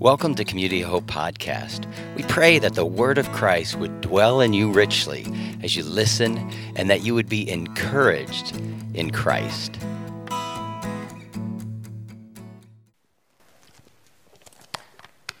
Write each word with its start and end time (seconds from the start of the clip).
Welcome 0.00 0.36
to 0.36 0.44
Community 0.44 0.80
Hope 0.80 1.06
Podcast. 1.06 1.92
We 2.14 2.22
pray 2.22 2.60
that 2.60 2.74
the 2.74 2.86
Word 2.86 3.18
of 3.18 3.28
Christ 3.32 3.74
would 3.74 4.00
dwell 4.00 4.40
in 4.40 4.52
you 4.52 4.70
richly 4.70 5.26
as 5.60 5.74
you 5.74 5.82
listen 5.82 6.52
and 6.76 6.88
that 6.88 7.00
you 7.02 7.16
would 7.16 7.28
be 7.28 7.50
encouraged 7.50 8.56
in 8.94 9.10
Christ. 9.10 9.76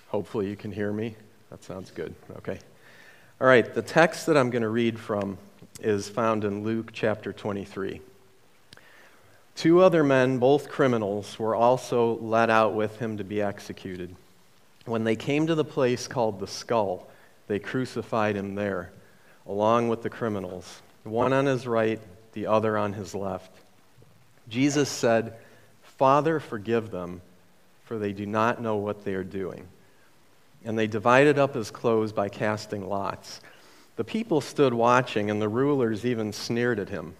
Hopefully, 0.08 0.48
you 0.48 0.56
can 0.56 0.72
hear 0.72 0.92
me. 0.92 1.14
That 1.50 1.62
sounds 1.62 1.92
good. 1.92 2.12
Okay. 2.38 2.58
All 3.40 3.46
right, 3.46 3.72
the 3.72 3.80
text 3.80 4.26
that 4.26 4.36
I'm 4.36 4.50
going 4.50 4.62
to 4.62 4.68
read 4.68 4.98
from 4.98 5.38
is 5.80 6.08
found 6.08 6.42
in 6.42 6.64
Luke 6.64 6.90
chapter 6.92 7.32
23. 7.32 8.00
Two 9.54 9.80
other 9.82 10.02
men, 10.02 10.38
both 10.38 10.68
criminals, 10.68 11.38
were 11.38 11.54
also 11.54 12.16
led 12.16 12.50
out 12.50 12.74
with 12.74 12.98
him 12.98 13.18
to 13.18 13.22
be 13.22 13.40
executed. 13.40 14.16
When 14.88 15.04
they 15.04 15.16
came 15.16 15.46
to 15.48 15.54
the 15.54 15.64
place 15.64 16.08
called 16.08 16.40
the 16.40 16.46
skull, 16.46 17.06
they 17.46 17.58
crucified 17.58 18.36
him 18.36 18.54
there, 18.54 18.90
along 19.46 19.88
with 19.88 20.02
the 20.02 20.08
criminals, 20.08 20.80
one 21.04 21.34
on 21.34 21.44
his 21.44 21.66
right, 21.66 22.00
the 22.32 22.46
other 22.46 22.78
on 22.78 22.94
his 22.94 23.14
left. 23.14 23.50
Jesus 24.48 24.88
said, 24.88 25.34
Father, 25.98 26.40
forgive 26.40 26.90
them, 26.90 27.20
for 27.84 27.98
they 27.98 28.12
do 28.12 28.24
not 28.24 28.62
know 28.62 28.76
what 28.76 29.04
they 29.04 29.12
are 29.12 29.24
doing. 29.24 29.68
And 30.64 30.78
they 30.78 30.86
divided 30.86 31.38
up 31.38 31.54
his 31.54 31.70
clothes 31.70 32.12
by 32.12 32.30
casting 32.30 32.88
lots. 32.88 33.42
The 33.96 34.04
people 34.04 34.40
stood 34.40 34.72
watching, 34.72 35.30
and 35.30 35.40
the 35.40 35.50
rulers 35.50 36.06
even 36.06 36.32
sneered 36.32 36.78
at 36.78 36.88
him. 36.88 37.14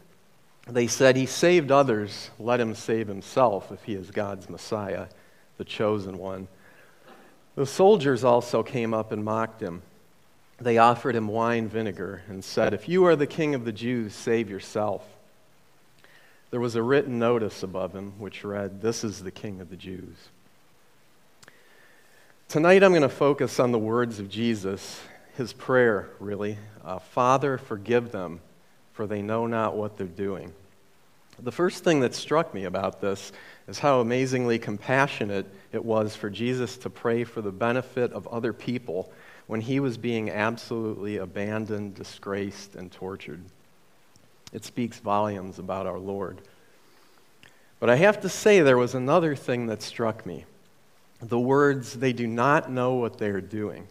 They 0.67 0.87
said, 0.87 1.17
He 1.17 1.27
saved 1.27 1.71
others, 1.71 2.31
let 2.39 2.61
him 2.61 2.75
save 2.75 3.09
himself 3.09 3.71
if 3.71 3.85
he 3.85 3.93
is 3.93 4.11
God's 4.11 4.49
Messiah, 4.49 5.07
the 5.59 5.65
chosen 5.65 6.17
one. 6.17 6.49
The 7.59 7.67
soldiers 7.67 8.23
also 8.23 8.63
came 8.63 8.95
up 8.95 9.11
and 9.11 9.25
mocked 9.25 9.61
him. 9.61 9.83
They 10.61 10.79
offered 10.79 11.17
him 11.17 11.27
wine 11.27 11.67
vinegar 11.67 12.23
and 12.29 12.45
said, 12.45 12.73
If 12.73 12.89
you 12.89 13.05
are 13.07 13.17
the 13.17 13.27
king 13.27 13.53
of 13.53 13.65
the 13.65 13.73
Jews, 13.73 14.15
save 14.15 14.49
yourself. 14.49 15.05
There 16.53 16.61
was 16.61 16.77
a 16.77 16.83
written 16.85 17.19
notice 17.19 17.65
above 17.65 17.97
him 17.97 18.13
which 18.21 18.45
read, 18.45 18.81
This 18.81 19.03
is 19.03 19.25
the 19.25 19.33
king 19.33 19.61
of 19.61 19.71
the 19.71 19.77
Jews. 19.77 20.15
Tonight 22.47 22.85
I'm 22.85 22.93
going 22.93 23.03
to 23.03 23.09
focus 23.09 23.59
on 23.59 23.73
the 23.73 23.79
words 23.79 24.21
of 24.21 24.31
Jesus, 24.31 25.01
his 25.37 25.53
prayer, 25.53 26.11
really. 26.21 26.59
Uh, 26.85 27.01
Father, 27.01 27.59
forgive 27.59 28.13
them, 28.13 28.39
for 28.93 29.09
they 29.09 29.21
know 29.21 29.49
not 29.49 29.77
what 29.77 29.97
they're 29.97 30.07
doing. 30.07 30.53
The 31.41 31.53
first 31.53 31.85
thing 31.85 32.01
that 32.01 32.15
struck 32.15 32.53
me 32.53 32.65
about 32.65 33.01
this 33.01 33.33
is 33.69 33.79
how 33.79 34.01
amazingly 34.01 34.59
compassionate 34.59 35.47
it 35.73 35.85
was 35.85 36.17
for 36.17 36.31
Jesus 36.31 36.77
to 36.79 36.91
pray 36.91 37.23
for 37.23 37.41
the 37.41 37.53
benefit 37.53 38.13
of 38.13 38.27
other 38.29 38.53
people 38.53 39.13
when 39.47 39.61
he 39.61 39.79
was 39.79 39.97
being 39.97 40.31
absolutely 40.31 41.19
abandoned, 41.19 41.95
disgraced, 41.95 42.75
and 42.75 42.91
tortured. 42.91 43.41
It 44.53 44.65
speaks 44.65 44.99
volumes 44.99 45.61
about 45.61 45.87
our 45.87 45.99
Lord. 45.99 46.41
But 47.79 47.89
I 47.89 47.97
have 47.97 48.21
to 48.23 48.29
say, 48.29 48.61
there 48.61 48.77
was 48.77 48.95
another 48.95 49.37
thing 49.37 49.67
that 49.67 49.83
struck 49.83 50.27
me 50.27 50.45
the 51.21 51.39
words, 51.39 51.95
they 51.95 52.13
do 52.13 52.29
not 52.29 52.71
know 52.71 52.95
what 52.95 53.19
they 53.19 53.29
are 53.29 53.41
doing. 53.41 53.89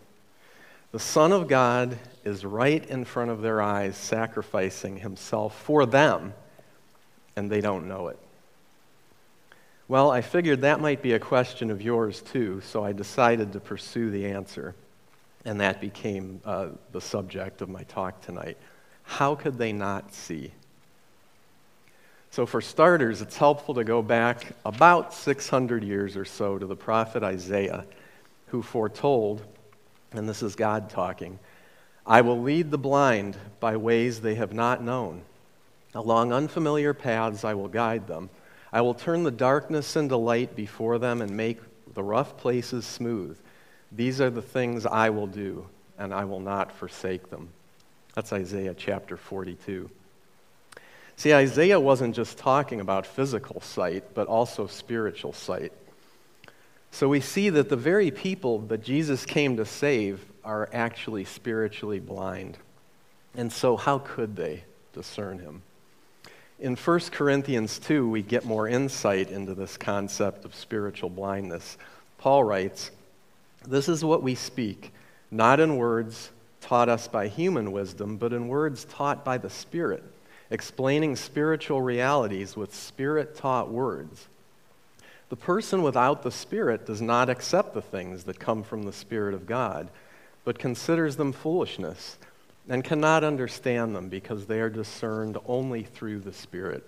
The 0.94 1.00
Son 1.00 1.34
of 1.34 1.50
God 1.50 1.98
is 2.24 2.46
right 2.46 2.86
in 2.86 3.04
front 3.04 3.32
of 3.32 3.42
their 3.42 3.62
eyes, 3.62 3.98
sacrificing 3.98 4.98
himself 4.98 5.62
for 5.62 5.86
them 5.86 6.34
and 7.38 7.50
they 7.50 7.62
don't 7.62 7.88
know 7.88 8.10
it? 8.10 8.20
Well, 9.88 10.12
I 10.12 10.20
figured 10.20 10.62
that 10.62 10.82
might 10.82 11.02
be 11.02 11.14
a 11.14 11.20
question 11.20 11.72
of 11.72 11.82
yours 11.82 12.22
too, 12.22 12.62
so 12.62 12.84
I 12.84 12.92
decided 12.92 13.54
to 13.54 13.62
pursue 13.62 14.10
the 14.12 14.26
answer. 14.26 14.76
And 15.46 15.62
that 15.62 15.80
became 15.80 16.42
uh, 16.44 16.70
the 16.92 17.00
subject 17.00 17.62
of 17.62 17.70
my 17.70 17.84
talk 17.84 18.20
tonight. 18.22 18.58
How 19.04 19.36
could 19.36 19.58
they 19.58 19.72
not 19.72 20.14
see? 20.14 20.52
So, 22.32 22.46
for 22.46 22.60
starters, 22.60 23.22
it's 23.22 23.38
helpful 23.38 23.76
to 23.76 23.86
go 23.86 24.02
back 24.02 24.48
about 24.66 25.14
600 25.14 25.84
years 25.84 26.18
or 26.18 26.26
so 26.26 26.58
to 26.58 26.66
the 26.66 26.76
prophet 26.76 27.24
Isaiah, 27.24 27.86
who 28.48 28.62
foretold, 28.62 29.42
and 30.12 30.28
this 30.28 30.44
is 30.44 30.56
God 30.56 30.90
talking, 30.90 31.40
I 32.06 32.22
will 32.22 32.42
lead 32.42 32.72
the 32.72 32.78
blind 32.78 33.38
by 33.62 33.78
ways 33.78 34.20
they 34.20 34.36
have 34.36 34.52
not 34.52 34.84
known 34.84 35.22
Along 35.94 36.34
unfamiliar 36.34 36.94
paths 36.94 37.44
I 37.44 37.54
will 37.54 37.68
guide 37.68 38.08
them. 38.08 38.30
I 38.72 38.82
will 38.82 38.94
turn 38.94 39.24
the 39.24 39.32
darkness 39.32 39.96
into 39.96 40.18
light 40.18 40.56
before 40.56 41.00
them 41.00 41.22
and 41.22 41.32
make 41.32 41.60
the 41.94 42.04
rough 42.04 42.38
places 42.38 42.86
smooth. 42.86 43.38
These 43.92 44.20
are 44.20 44.30
the 44.30 44.42
things 44.42 44.86
I 44.86 45.10
will 45.10 45.28
do, 45.28 45.68
and 45.98 46.14
I 46.14 46.26
will 46.26 46.42
not 46.42 46.72
forsake 46.72 47.30
them. 47.30 47.50
That's 48.14 48.34
Isaiah 48.34 48.74
chapter 48.74 49.16
42. 49.16 49.90
See, 51.16 51.34
Isaiah 51.34 51.80
wasn't 51.80 52.16
just 52.16 52.38
talking 52.38 52.80
about 52.82 53.06
physical 53.08 53.62
sight, 53.62 54.04
but 54.14 54.28
also 54.28 54.68
spiritual 54.68 55.34
sight. 55.34 55.72
So 56.92 57.10
we 57.10 57.22
see 57.22 57.50
that 57.50 57.70
the 57.70 57.76
very 57.76 58.12
people 58.12 58.60
that 58.60 58.84
Jesus 58.84 59.26
came 59.26 59.58
to 59.58 59.66
save 59.66 60.24
are 60.44 60.70
actually 60.72 61.26
spiritually 61.26 62.00
blind. 62.00 62.58
And 63.36 63.52
so, 63.52 63.78
how 63.78 64.00
could 64.00 64.36
they 64.36 64.64
discern 64.94 65.40
him? 65.40 65.62
In 66.60 66.76
1 66.76 67.00
Corinthians 67.12 67.78
2, 67.78 68.10
we 68.10 68.24
get 68.24 68.44
more 68.44 68.68
insight 68.68 69.30
into 69.30 69.54
this 69.54 69.78
concept 69.78 70.44
of 70.44 70.56
spiritual 70.56 71.12
blindness. 71.12 71.78
Paul 72.18 72.44
writes, 72.44 72.90
This 73.68 73.88
is 73.88 74.04
what 74.04 74.24
we 74.24 74.34
speak, 74.34 74.92
not 75.30 75.60
in 75.60 75.78
words 75.78 76.32
taught 76.60 76.90
us 76.90 77.08
by 77.08 77.28
human 77.28 77.72
wisdom, 77.72 78.18
but 78.18 78.34
in 78.34 78.48
words 78.48 78.86
taught 78.86 79.24
by 79.24 79.38
the 79.38 79.52
Spirit, 79.52 80.04
explaining 80.50 81.16
spiritual 81.16 81.84
realities 81.84 82.56
with 82.58 82.74
Spirit 82.74 83.36
taught 83.36 83.70
words. 83.70 84.28
The 85.30 85.36
person 85.36 85.84
without 85.84 86.24
the 86.24 86.32
Spirit 86.32 86.88
does 86.88 87.04
not 87.04 87.30
accept 87.30 87.76
the 87.76 87.84
things 87.84 88.24
that 88.24 88.40
come 88.40 88.64
from 88.64 88.82
the 88.82 88.94
Spirit 88.94 89.36
of 89.36 89.46
God, 89.46 89.90
but 90.44 90.58
considers 90.58 91.18
them 91.18 91.34
foolishness 91.34 92.18
and 92.70 92.84
cannot 92.84 93.24
understand 93.24 93.96
them 93.96 94.10
because 94.10 94.46
they 94.46 94.60
are 94.60 94.70
discerned 94.70 95.38
only 95.46 95.84
through 95.84 96.20
the 96.20 96.34
Spirit. 96.34 96.86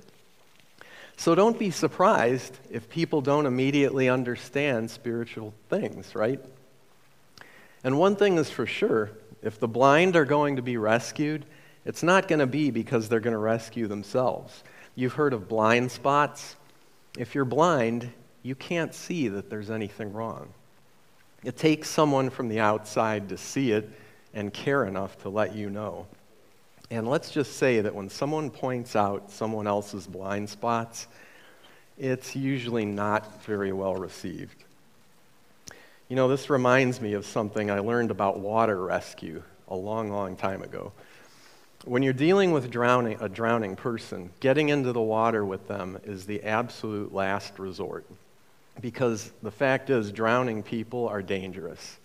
So 1.17 1.35
don't 1.35 1.59
be 1.59 1.71
surprised 1.71 2.57
if 2.71 2.89
people 2.89 3.21
don't 3.21 3.45
immediately 3.45 4.07
understand 4.07 4.89
spiritual 4.89 5.53
things, 5.69 6.15
right? 6.15 6.39
And 7.83 7.97
one 7.97 8.15
thing 8.15 8.37
is 8.37 8.49
for 8.49 8.65
sure 8.65 9.11
if 9.41 9.59
the 9.59 9.67
blind 9.67 10.15
are 10.15 10.25
going 10.25 10.57
to 10.57 10.61
be 10.61 10.77
rescued, 10.77 11.45
it's 11.85 12.03
not 12.03 12.27
going 12.27 12.39
to 12.39 12.47
be 12.47 12.71
because 12.71 13.07
they're 13.07 13.19
going 13.19 13.33
to 13.33 13.37
rescue 13.37 13.87
themselves. 13.87 14.63
You've 14.95 15.13
heard 15.13 15.33
of 15.33 15.47
blind 15.47 15.91
spots. 15.91 16.55
If 17.17 17.35
you're 17.35 17.45
blind, 17.45 18.11
you 18.43 18.55
can't 18.55 18.93
see 18.93 19.29
that 19.29 19.49
there's 19.49 19.69
anything 19.69 20.13
wrong. 20.13 20.49
It 21.43 21.57
takes 21.57 21.89
someone 21.89 22.29
from 22.29 22.49
the 22.49 22.59
outside 22.59 23.29
to 23.29 23.37
see 23.37 23.71
it 23.71 23.89
and 24.33 24.53
care 24.53 24.85
enough 24.85 25.21
to 25.23 25.29
let 25.29 25.55
you 25.55 25.69
know. 25.69 26.07
And 26.91 27.07
let's 27.07 27.31
just 27.31 27.57
say 27.57 27.81
that 27.81 27.93
when 27.93 28.09
someone 28.09 28.49
points 28.49 28.95
out 28.95 29.31
someone 29.31 29.67
else's 29.67 30.07
blind 30.07 30.49
spots, 30.49 31.07
it's 31.97 32.35
usually 32.35 32.85
not 32.85 33.43
very 33.43 33.71
well 33.71 33.95
received. 33.95 34.63
You 36.07 36.15
know, 36.15 36.27
this 36.27 36.49
reminds 36.49 36.99
me 36.99 37.13
of 37.13 37.25
something 37.25 37.69
I 37.69 37.79
learned 37.79 38.09
about 38.09 38.39
water 38.39 38.81
rescue 38.83 39.43
a 39.67 39.75
long, 39.75 40.09
long 40.09 40.35
time 40.35 40.63
ago. 40.63 40.91
When 41.85 42.01
you're 42.01 42.13
dealing 42.13 42.51
with 42.51 42.71
drowning, 42.71 43.17
a 43.21 43.29
drowning 43.29 43.75
person, 43.75 44.31
getting 44.39 44.69
into 44.69 44.91
the 44.91 45.01
water 45.01 45.45
with 45.45 45.67
them 45.67 45.99
is 46.03 46.25
the 46.25 46.43
absolute 46.43 47.13
last 47.13 47.59
resort. 47.59 48.05
Because 48.81 49.31
the 49.43 49.51
fact 49.51 49.89
is, 49.89 50.11
drowning 50.11 50.63
people 50.63 51.07
are 51.07 51.21
dangerous. 51.21 51.97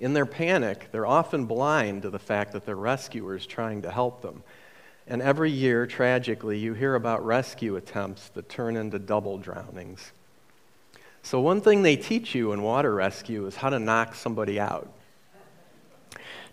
In 0.00 0.14
their 0.14 0.26
panic, 0.26 0.88
they're 0.92 1.06
often 1.06 1.44
blind 1.44 2.02
to 2.02 2.10
the 2.10 2.18
fact 2.18 2.52
that 2.52 2.64
their 2.64 2.74
rescuer 2.74 3.36
is 3.36 3.44
trying 3.44 3.82
to 3.82 3.90
help 3.90 4.22
them. 4.22 4.42
And 5.06 5.20
every 5.20 5.50
year, 5.50 5.86
tragically, 5.86 6.58
you 6.58 6.72
hear 6.72 6.94
about 6.94 7.24
rescue 7.24 7.76
attempts 7.76 8.30
that 8.30 8.48
turn 8.48 8.78
into 8.78 8.98
double 8.98 9.36
drownings. 9.36 10.12
So, 11.22 11.38
one 11.38 11.60
thing 11.60 11.82
they 11.82 11.96
teach 11.96 12.34
you 12.34 12.52
in 12.52 12.62
water 12.62 12.94
rescue 12.94 13.46
is 13.46 13.56
how 13.56 13.68
to 13.68 13.78
knock 13.78 14.14
somebody 14.14 14.58
out, 14.58 14.90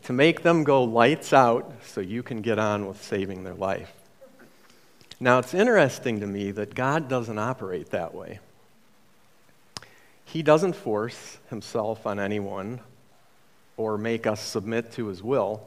to 0.03 0.11
make 0.11 0.43
them 0.43 0.65
go 0.65 0.83
lights 0.83 1.31
out 1.31 1.71
so 1.85 2.01
you 2.01 2.23
can 2.23 2.41
get 2.41 2.59
on 2.59 2.85
with 2.85 3.01
saving 3.01 3.45
their 3.45 3.53
life. 3.53 3.93
Now, 5.21 5.39
it's 5.39 5.53
interesting 5.53 6.19
to 6.19 6.27
me 6.27 6.51
that 6.51 6.75
God 6.75 7.07
doesn't 7.07 7.39
operate 7.39 7.91
that 7.91 8.13
way. 8.13 8.39
He 10.25 10.43
doesn't 10.43 10.73
force 10.75 11.38
himself 11.50 12.05
on 12.05 12.19
anyone 12.19 12.81
or 13.77 13.97
make 13.97 14.27
us 14.27 14.41
submit 14.41 14.91
to 14.94 15.07
his 15.07 15.24
will, 15.24 15.62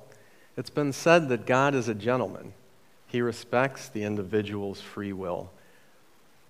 it's 0.57 0.71
been 0.71 0.93
said 0.93 1.29
that 1.29 1.47
God 1.47 1.75
is 1.75 1.89
a 1.89 1.95
gentleman. 1.95 2.53
He 3.07 3.23
respects 3.23 3.89
the 3.89 4.03
individual's 4.03 4.81
free 4.81 5.12
will. 5.12 5.51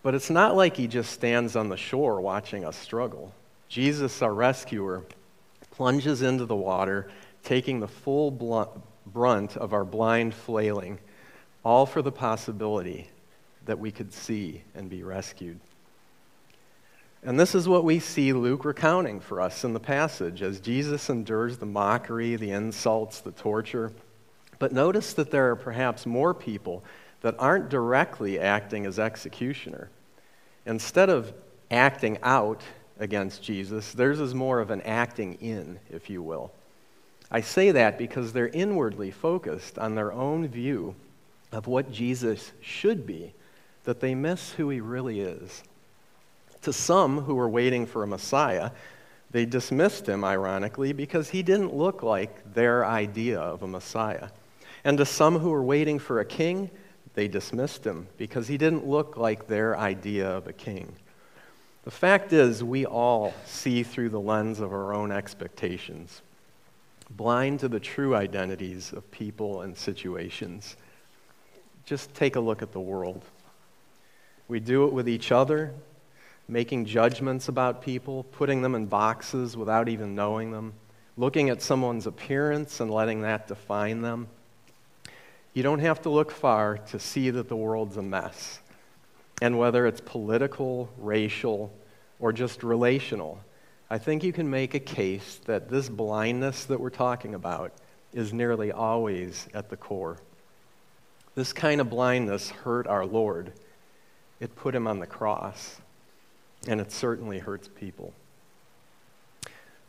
But 0.03 0.15
it's 0.15 0.31
not 0.31 0.57
like 0.57 0.77
he 0.77 0.87
just 0.87 1.13
stands 1.13 1.55
on 1.55 1.69
the 1.69 1.77
shore 1.77 2.21
watching 2.21 2.65
us 2.65 2.77
struggle. 2.77 3.33
Jesus, 3.69 4.23
our 4.23 4.33
rescuer, 4.33 5.05
plunges 5.71 6.23
into 6.23 6.47
the 6.47 6.57
water, 6.57 7.11
taking 7.45 7.81
the 7.81 7.89
full 7.89 8.31
brunt 9.07 9.57
of 9.57 9.73
our 9.73 9.85
blind 9.85 10.35
flailing, 10.35 10.99
all 11.65 11.87
for 11.87 12.03
the 12.03 12.13
possibility 12.13 13.09
that 13.67 13.79
we 13.79 13.93
could 13.93 14.13
see 14.13 14.63
and 14.75 14.89
be 14.89 15.03
rescued. 15.03 15.61
And 17.23 17.39
this 17.39 17.55
is 17.55 17.69
what 17.69 17.85
we 17.85 17.99
see 17.99 18.33
Luke 18.33 18.65
recounting 18.65 19.21
for 19.21 19.41
us 19.41 19.63
in 19.63 19.75
the 19.75 19.81
passage 19.81 20.41
as 20.41 20.59
Jesus 20.59 21.11
endures 21.11 21.59
the 21.59 21.67
mockery, 21.67 22.37
the 22.37 22.51
insults, 22.51 23.21
the 23.21 23.33
torture. 23.33 23.93
But 24.59 24.73
notice 24.73 25.13
that 25.15 25.31
there 25.31 25.51
are 25.51 25.57
perhaps 25.57 26.07
more 26.07 26.33
people 26.33 26.83
that 27.21 27.37
aren't 27.39 27.69
directly 27.69 28.39
acting 28.39 28.87
as 28.87 28.99
executioner. 28.99 29.91
Instead 30.65 31.11
of 31.11 31.33
acting 31.71 32.19
out 32.23 32.63
against 32.99 33.43
Jesus, 33.43 33.93
theirs 33.93 34.21
is 34.21 34.35
more 34.35 34.61
of 34.61 34.71
an 34.71 34.81
acting 34.83 35.35
in, 35.35 35.79
if 35.91 36.09
you 36.09 36.23
will. 36.23 36.53
I 37.31 37.43
say 37.43 37.71
that 37.71 37.99
because 37.99 38.33
they're 38.33 38.49
inwardly 38.49 39.11
focused 39.11 39.79
on 39.79 39.95
their 39.95 40.13
own 40.13 40.49
view 40.49 40.95
of 41.53 41.67
what 41.67 41.93
Jesus 41.93 42.53
should 42.61 43.07
be, 43.07 43.35
that 43.85 44.01
they 44.01 44.15
miss 44.15 44.53
who 44.53 44.71
he 44.71 44.81
really 44.81 45.21
is. 45.21 45.63
To 46.63 46.73
some 46.73 47.23
who 47.23 47.35
were 47.35 47.49
waiting 47.49 47.87
for 47.87 48.03
a 48.03 48.07
Messiah, 48.07 48.71
they 49.31 49.47
dismissed 49.47 50.09
him, 50.09 50.25
ironically, 50.25 50.93
because 50.93 51.31
he 51.31 51.43
didn't 51.43 51.75
look 51.75 52.03
like 52.03 52.53
their 52.53 52.85
idea 52.85 53.41
of 53.41 53.63
a 53.63 53.67
Messiah. 53.67 54.29
And 54.85 54.99
to 54.99 55.07
some 55.07 55.39
who 55.39 55.51
were 55.51 55.63
waiting 55.63 55.99
for 55.99 56.21
a 56.21 56.25
king, 56.25 56.71
they 57.15 57.29
dismissed 57.29 57.85
him 57.85 58.09
because 58.17 58.49
he 58.49 58.59
didn't 58.59 58.87
look 58.87 59.17
like 59.17 59.47
their 59.47 59.77
idea 59.77 60.29
of 60.29 60.47
a 60.47 60.53
king. 60.53 60.95
The 61.85 61.91
fact 61.91 62.33
is, 62.33 62.63
we 62.63 62.85
all 62.85 63.35
see 63.47 63.83
through 63.83 64.11
the 64.11 64.21
lens 64.21 64.61
of 64.61 64.73
our 64.73 64.93
own 64.93 65.11
expectations, 65.11 66.23
blind 67.11 67.61
to 67.61 67.69
the 67.69 67.81
true 67.81 68.15
identities 68.15 68.93
of 68.93 69.11
people 69.11 69.63
and 69.63 69.77
situations. 69.77 70.77
Just 71.87 72.13
take 72.15 72.37
a 72.37 72.41
look 72.41 72.63
at 72.63 72.73
the 72.73 72.81
world. 72.81 73.25
We 74.47 74.61
do 74.61 74.85
it 74.85 74.93
with 74.93 75.09
each 75.09 75.33
other, 75.33 75.73
making 76.51 76.85
judgments 76.85 77.49
about 77.49 77.81
people, 77.81 78.25
putting 78.25 78.61
them 78.61 78.75
in 78.75 78.87
boxes 78.87 79.57
without 79.57 79.89
even 79.89 80.17
knowing 80.17 80.51
them, 80.51 80.73
looking 81.17 81.49
at 81.49 81.63
someone's 81.63 82.09
appearance 82.09 82.81
and 82.81 82.91
letting 82.91 83.23
that 83.23 83.47
define 83.47 84.03
them. 84.03 84.27
You 85.55 85.63
don't 85.63 85.79
have 85.79 86.03
to 86.03 86.11
look 86.11 86.33
far 86.33 86.79
to 86.79 86.99
see 86.99 87.31
that 87.31 87.49
the 87.49 87.57
world's 87.57 87.97
a 87.97 88.03
mess. 88.03 88.59
And 89.41 89.59
whether 89.59 89.87
it's 89.87 90.01
political, 90.01 90.91
racial, 90.99 91.73
or 92.19 92.33
just 92.33 92.65
relational, 92.65 93.41
I 93.89 93.99
think 93.99 94.25
you 94.25 94.33
can 94.33 94.51
make 94.51 94.75
a 94.75 94.81
case 94.81 95.41
that 95.45 95.69
this 95.69 95.89
blindness 95.89 96.65
that 96.65 96.81
we're 96.81 96.91
talking 96.91 97.35
about 97.35 97.73
is 98.13 98.33
nearly 98.33 98.73
always 98.73 99.49
at 99.55 99.71
the 99.71 99.77
core. 99.77 100.19
This 101.37 101.53
kind 101.53 101.81
of 101.81 101.89
blindness 101.89 102.51
hurt 102.51 102.89
our 102.89 103.07
Lord. 103.07 103.53
It 104.41 104.57
put 104.57 104.75
him 104.75 104.89
on 104.89 104.99
the 104.99 105.07
cross 105.07 105.81
and 106.67 106.81
it 106.81 106.93
certainly 106.93 107.39
hurts 107.39 107.69
people. 107.69 108.13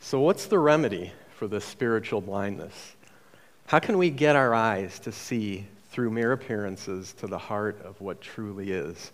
So, 0.00 0.20
what's 0.20 0.46
the 0.46 0.58
remedy 0.58 1.12
for 1.36 1.46
this 1.46 1.64
spiritual 1.64 2.20
blindness? 2.20 2.94
How 3.66 3.78
can 3.78 3.98
we 3.98 4.10
get 4.10 4.36
our 4.36 4.54
eyes 4.54 4.98
to 5.00 5.12
see 5.12 5.66
through 5.90 6.10
mere 6.10 6.32
appearances 6.32 7.12
to 7.14 7.26
the 7.26 7.38
heart 7.38 7.80
of 7.82 8.00
what 8.00 8.20
truly 8.20 8.72
is? 8.72 9.12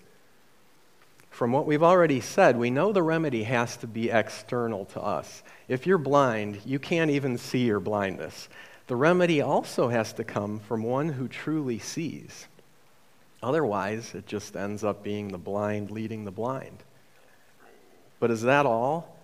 From 1.30 1.52
what 1.52 1.66
we've 1.66 1.82
already 1.82 2.20
said, 2.20 2.56
we 2.56 2.70
know 2.70 2.92
the 2.92 3.02
remedy 3.02 3.44
has 3.44 3.76
to 3.76 3.86
be 3.86 4.10
external 4.10 4.86
to 4.86 5.00
us. 5.00 5.42
If 5.68 5.86
you're 5.86 5.98
blind, 5.98 6.60
you 6.64 6.78
can't 6.78 7.10
even 7.10 7.38
see 7.38 7.66
your 7.66 7.80
blindness. 7.80 8.48
The 8.88 8.96
remedy 8.96 9.40
also 9.40 9.88
has 9.88 10.12
to 10.14 10.24
come 10.24 10.58
from 10.60 10.82
one 10.82 11.10
who 11.10 11.28
truly 11.28 11.78
sees. 11.78 12.48
Otherwise, 13.42 14.14
it 14.14 14.26
just 14.26 14.56
ends 14.56 14.82
up 14.82 15.04
being 15.04 15.28
the 15.28 15.38
blind 15.38 15.90
leading 15.90 16.24
the 16.24 16.32
blind. 16.32 16.82
But 18.20 18.30
is 18.30 18.42
that 18.42 18.66
all? 18.66 19.16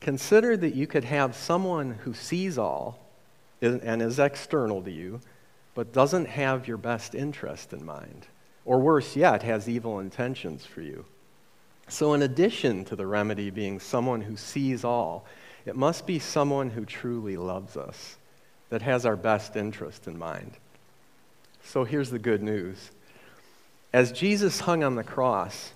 Consider 0.00 0.56
that 0.56 0.74
you 0.74 0.86
could 0.86 1.04
have 1.04 1.36
someone 1.36 1.92
who 1.92 2.14
sees 2.14 2.58
all 2.58 2.98
and 3.60 4.00
is 4.00 4.18
external 4.18 4.82
to 4.82 4.90
you, 4.90 5.20
but 5.74 5.92
doesn't 5.92 6.26
have 6.26 6.66
your 6.66 6.78
best 6.78 7.14
interest 7.14 7.72
in 7.72 7.84
mind. 7.84 8.26
Or 8.64 8.80
worse 8.80 9.16
yet, 9.16 9.42
has 9.42 9.68
evil 9.68 10.00
intentions 10.00 10.64
for 10.64 10.80
you. 10.80 11.04
So, 11.88 12.14
in 12.14 12.22
addition 12.22 12.84
to 12.86 12.96
the 12.96 13.06
remedy 13.06 13.50
being 13.50 13.80
someone 13.80 14.20
who 14.20 14.36
sees 14.36 14.84
all, 14.84 15.26
it 15.66 15.76
must 15.76 16.06
be 16.06 16.18
someone 16.18 16.70
who 16.70 16.84
truly 16.84 17.36
loves 17.36 17.76
us, 17.76 18.16
that 18.70 18.82
has 18.82 19.04
our 19.04 19.16
best 19.16 19.56
interest 19.56 20.06
in 20.06 20.16
mind. 20.16 20.52
So, 21.64 21.84
here's 21.84 22.10
the 22.10 22.18
good 22.18 22.42
news. 22.42 22.90
As 23.92 24.12
Jesus 24.12 24.60
hung 24.60 24.84
on 24.84 24.94
the 24.94 25.02
cross, 25.02 25.72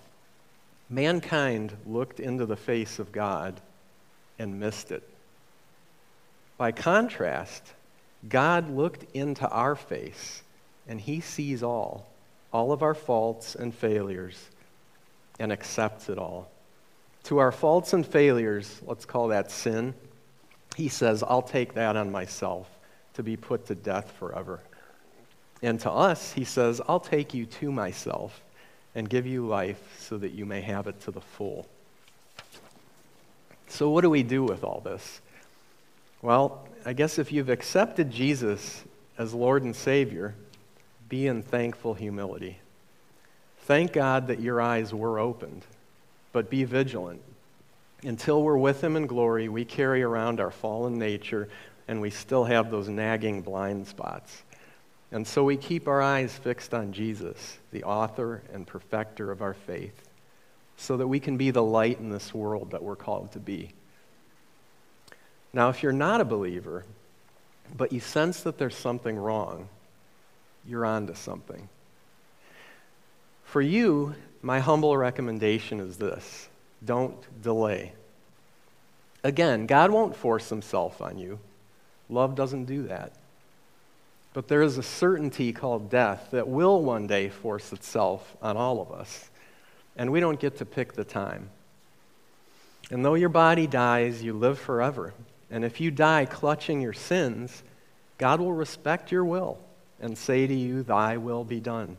mankind 0.88 1.76
looked 1.86 2.20
into 2.20 2.46
the 2.46 2.56
face 2.56 2.98
of 2.98 3.12
God 3.12 3.60
and 4.38 4.60
missed 4.60 4.90
it. 4.90 5.08
By 6.56 6.72
contrast, 6.72 7.72
God 8.28 8.70
looked 8.70 9.04
into 9.14 9.48
our 9.48 9.74
face 9.74 10.42
and 10.86 11.00
he 11.00 11.20
sees 11.20 11.62
all, 11.62 12.06
all 12.52 12.72
of 12.72 12.82
our 12.82 12.94
faults 12.94 13.54
and 13.54 13.74
failures, 13.74 14.50
and 15.38 15.50
accepts 15.50 16.08
it 16.08 16.18
all. 16.18 16.50
To 17.24 17.38
our 17.38 17.50
faults 17.52 17.92
and 17.92 18.06
failures, 18.06 18.80
let's 18.86 19.06
call 19.06 19.28
that 19.28 19.50
sin, 19.50 19.94
he 20.76 20.88
says, 20.88 21.22
I'll 21.22 21.42
take 21.42 21.74
that 21.74 21.96
on 21.96 22.12
myself 22.12 22.68
to 23.14 23.22
be 23.22 23.36
put 23.36 23.66
to 23.66 23.74
death 23.74 24.12
forever. 24.18 24.60
And 25.62 25.80
to 25.80 25.90
us, 25.90 26.32
he 26.32 26.44
says, 26.44 26.80
I'll 26.86 27.00
take 27.00 27.32
you 27.32 27.46
to 27.46 27.72
myself 27.72 28.42
and 28.94 29.08
give 29.08 29.26
you 29.26 29.46
life 29.46 29.80
so 29.98 30.18
that 30.18 30.32
you 30.32 30.46
may 30.46 30.60
have 30.60 30.86
it 30.86 31.00
to 31.02 31.10
the 31.10 31.20
full. 31.20 31.66
So, 33.68 33.90
what 33.90 34.02
do 34.02 34.10
we 34.10 34.22
do 34.22 34.44
with 34.44 34.62
all 34.62 34.80
this? 34.80 35.20
Well, 36.22 36.66
I 36.86 36.92
guess 36.92 37.18
if 37.18 37.32
you've 37.32 37.48
accepted 37.48 38.10
Jesus 38.10 38.84
as 39.18 39.34
Lord 39.34 39.62
and 39.62 39.74
Savior, 39.74 40.34
be 41.08 41.26
in 41.26 41.42
thankful 41.42 41.94
humility. 41.94 42.58
Thank 43.62 43.92
God 43.92 44.28
that 44.28 44.40
your 44.40 44.60
eyes 44.60 44.92
were 44.92 45.18
opened, 45.18 45.64
but 46.32 46.50
be 46.50 46.64
vigilant. 46.64 47.22
Until 48.02 48.42
we're 48.42 48.58
with 48.58 48.84
Him 48.84 48.96
in 48.96 49.06
glory, 49.06 49.48
we 49.48 49.64
carry 49.64 50.02
around 50.02 50.40
our 50.40 50.50
fallen 50.50 50.98
nature 50.98 51.48
and 51.88 52.00
we 52.00 52.10
still 52.10 52.44
have 52.44 52.70
those 52.70 52.88
nagging 52.88 53.42
blind 53.42 53.86
spots. 53.86 54.42
And 55.12 55.26
so 55.26 55.44
we 55.44 55.56
keep 55.56 55.86
our 55.86 56.02
eyes 56.02 56.32
fixed 56.32 56.74
on 56.74 56.92
Jesus, 56.92 57.58
the 57.70 57.84
author 57.84 58.42
and 58.52 58.66
perfecter 58.66 59.30
of 59.30 59.42
our 59.42 59.54
faith, 59.54 59.94
so 60.76 60.96
that 60.96 61.06
we 61.06 61.20
can 61.20 61.36
be 61.36 61.50
the 61.50 61.62
light 61.62 61.98
in 62.00 62.10
this 62.10 62.34
world 62.34 62.72
that 62.72 62.82
we're 62.82 62.96
called 62.96 63.32
to 63.32 63.38
be. 63.38 63.70
Now, 65.52 65.68
if 65.68 65.82
you're 65.82 65.92
not 65.92 66.20
a 66.20 66.24
believer, 66.24 66.84
but 67.76 67.92
you 67.92 68.00
sense 68.00 68.42
that 68.42 68.58
there's 68.58 68.74
something 68.74 69.16
wrong, 69.16 69.68
you're 70.66 70.84
on 70.84 71.06
to 71.06 71.14
something. 71.14 71.68
For 73.44 73.60
you, 73.60 74.16
my 74.42 74.58
humble 74.58 74.96
recommendation 74.96 75.78
is 75.80 75.96
this 75.96 76.48
don't 76.84 77.16
delay. 77.42 77.92
Again, 79.22 79.66
God 79.66 79.90
won't 79.90 80.16
force 80.16 80.50
himself 80.50 81.00
on 81.00 81.18
you. 81.18 81.38
Love 82.10 82.34
doesn't 82.34 82.66
do 82.66 82.82
that. 82.88 83.12
But 84.34 84.48
there 84.48 84.62
is 84.62 84.76
a 84.76 84.82
certainty 84.82 85.52
called 85.52 85.88
death 85.88 86.28
that 86.32 86.48
will 86.48 86.82
one 86.82 87.06
day 87.06 87.30
force 87.30 87.72
itself 87.72 88.36
on 88.42 88.56
all 88.56 88.82
of 88.82 88.90
us. 88.90 89.30
And 89.96 90.10
we 90.10 90.20
don't 90.20 90.40
get 90.40 90.58
to 90.58 90.66
pick 90.66 90.92
the 90.92 91.04
time. 91.04 91.50
And 92.90 93.04
though 93.04 93.14
your 93.14 93.28
body 93.30 93.66
dies, 93.66 94.22
you 94.22 94.34
live 94.34 94.58
forever. 94.58 95.14
And 95.50 95.64
if 95.64 95.80
you 95.80 95.92
die 95.92 96.26
clutching 96.26 96.80
your 96.80 96.92
sins, 96.92 97.62
God 98.18 98.40
will 98.40 98.52
respect 98.52 99.12
your 99.12 99.24
will 99.24 99.58
and 100.00 100.18
say 100.18 100.46
to 100.46 100.54
you, 100.54 100.82
Thy 100.82 101.16
will 101.16 101.44
be 101.44 101.60
done. 101.60 101.96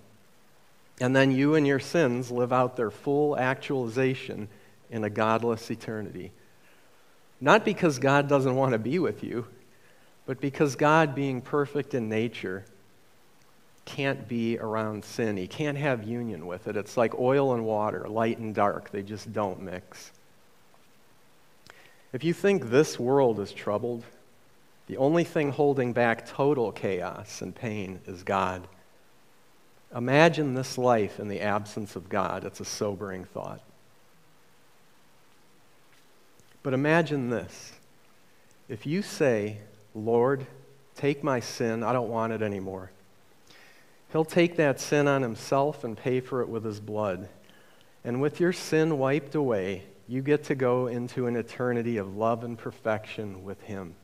And 1.00 1.15
then 1.15 1.32
you 1.32 1.56
and 1.56 1.65
your 1.65 1.80
sins 1.80 2.32
live 2.32 2.51
out 2.51 2.75
their 2.75 2.92
full 2.92 3.38
actualization 3.38 4.50
in 4.92 5.06
a 5.06 5.10
godless 5.10 5.72
eternity. 5.72 6.32
Not 7.39 7.63
because 7.63 7.98
God 7.98 8.27
doesn't 8.27 8.56
want 8.56 8.74
to 8.74 8.77
be 8.77 9.00
with 9.00 9.24
you, 9.24 9.48
but 10.25 10.41
because 10.41 10.75
God, 10.75 11.13
being 11.13 11.41
perfect 11.41 11.94
in 11.94 12.10
nature, 12.10 12.65
can't 13.86 14.27
be 14.27 14.58
around 14.58 15.05
sin. 15.05 15.38
He 15.38 15.48
can't 15.48 15.77
have 15.77 16.03
union 16.03 16.48
with 16.48 16.67
it. 16.67 16.75
It's 16.75 16.98
like 16.98 17.17
oil 17.20 17.53
and 17.53 17.65
water, 17.65 18.08
light 18.10 18.39
and 18.39 18.53
dark. 18.53 18.89
They 18.89 19.03
just 19.03 19.32
don't 19.32 19.62
mix. 19.62 20.12
If 22.12 22.24
you 22.24 22.34
think 22.34 22.70
this 22.70 23.00
world 23.00 23.39
is 23.39 23.51
troubled, 23.51 24.03
the 24.88 24.98
only 24.98 25.24
thing 25.24 25.51
holding 25.51 25.94
back 25.94 26.25
total 26.25 26.72
chaos 26.72 27.41
and 27.41 27.53
pain 27.55 28.00
is 28.08 28.24
God. 28.24 28.67
Imagine 29.96 30.55
this 30.55 30.77
life 30.77 31.20
in 31.20 31.27
the 31.27 31.41
absence 31.41 31.96
of 31.96 32.10
God. 32.10 32.44
It's 32.44 32.60
a 32.60 32.65
sobering 32.65 33.25
thought. 33.25 33.62
But 36.63 36.74
imagine 36.74 37.29
this 37.29 37.74
if 38.67 38.88
you 38.88 39.03
say, 39.03 39.60
Lord, 39.96 40.46
take 40.96 41.24
my 41.24 41.40
sin, 41.40 41.82
I 41.82 41.94
don't 41.94 42.10
want 42.10 42.34
it 42.34 42.42
anymore. 42.42 42.92
He'll 44.12 44.25
take 44.25 44.58
that 44.58 44.80
sin 44.80 45.08
on 45.08 45.22
himself 45.22 45.84
and 45.84 45.98
pay 45.98 46.20
for 46.20 46.42
it 46.42 46.50
with 46.50 46.64
his 46.64 46.80
blood. 46.80 47.28
And 48.04 48.22
with 48.22 48.40
your 48.40 48.54
sin 48.54 49.00
wiped 49.00 49.36
away, 49.36 49.84
you 50.08 50.22
get 50.22 50.44
to 50.46 50.56
go 50.56 50.88
into 50.88 51.25
an 51.25 51.36
eternity 51.36 51.98
of 51.98 52.16
love 52.16 52.44
and 52.44 52.58
perfection 52.58 53.44
with 53.44 53.62
him. 53.62 53.96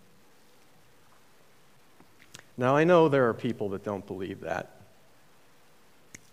Now, 2.58 2.76
I 2.76 2.84
know 2.84 3.10
there 3.10 3.30
are 3.30 3.34
people 3.34 3.70
that 3.70 3.84
don't 3.84 4.06
believe 4.06 4.42
that. 4.42 4.76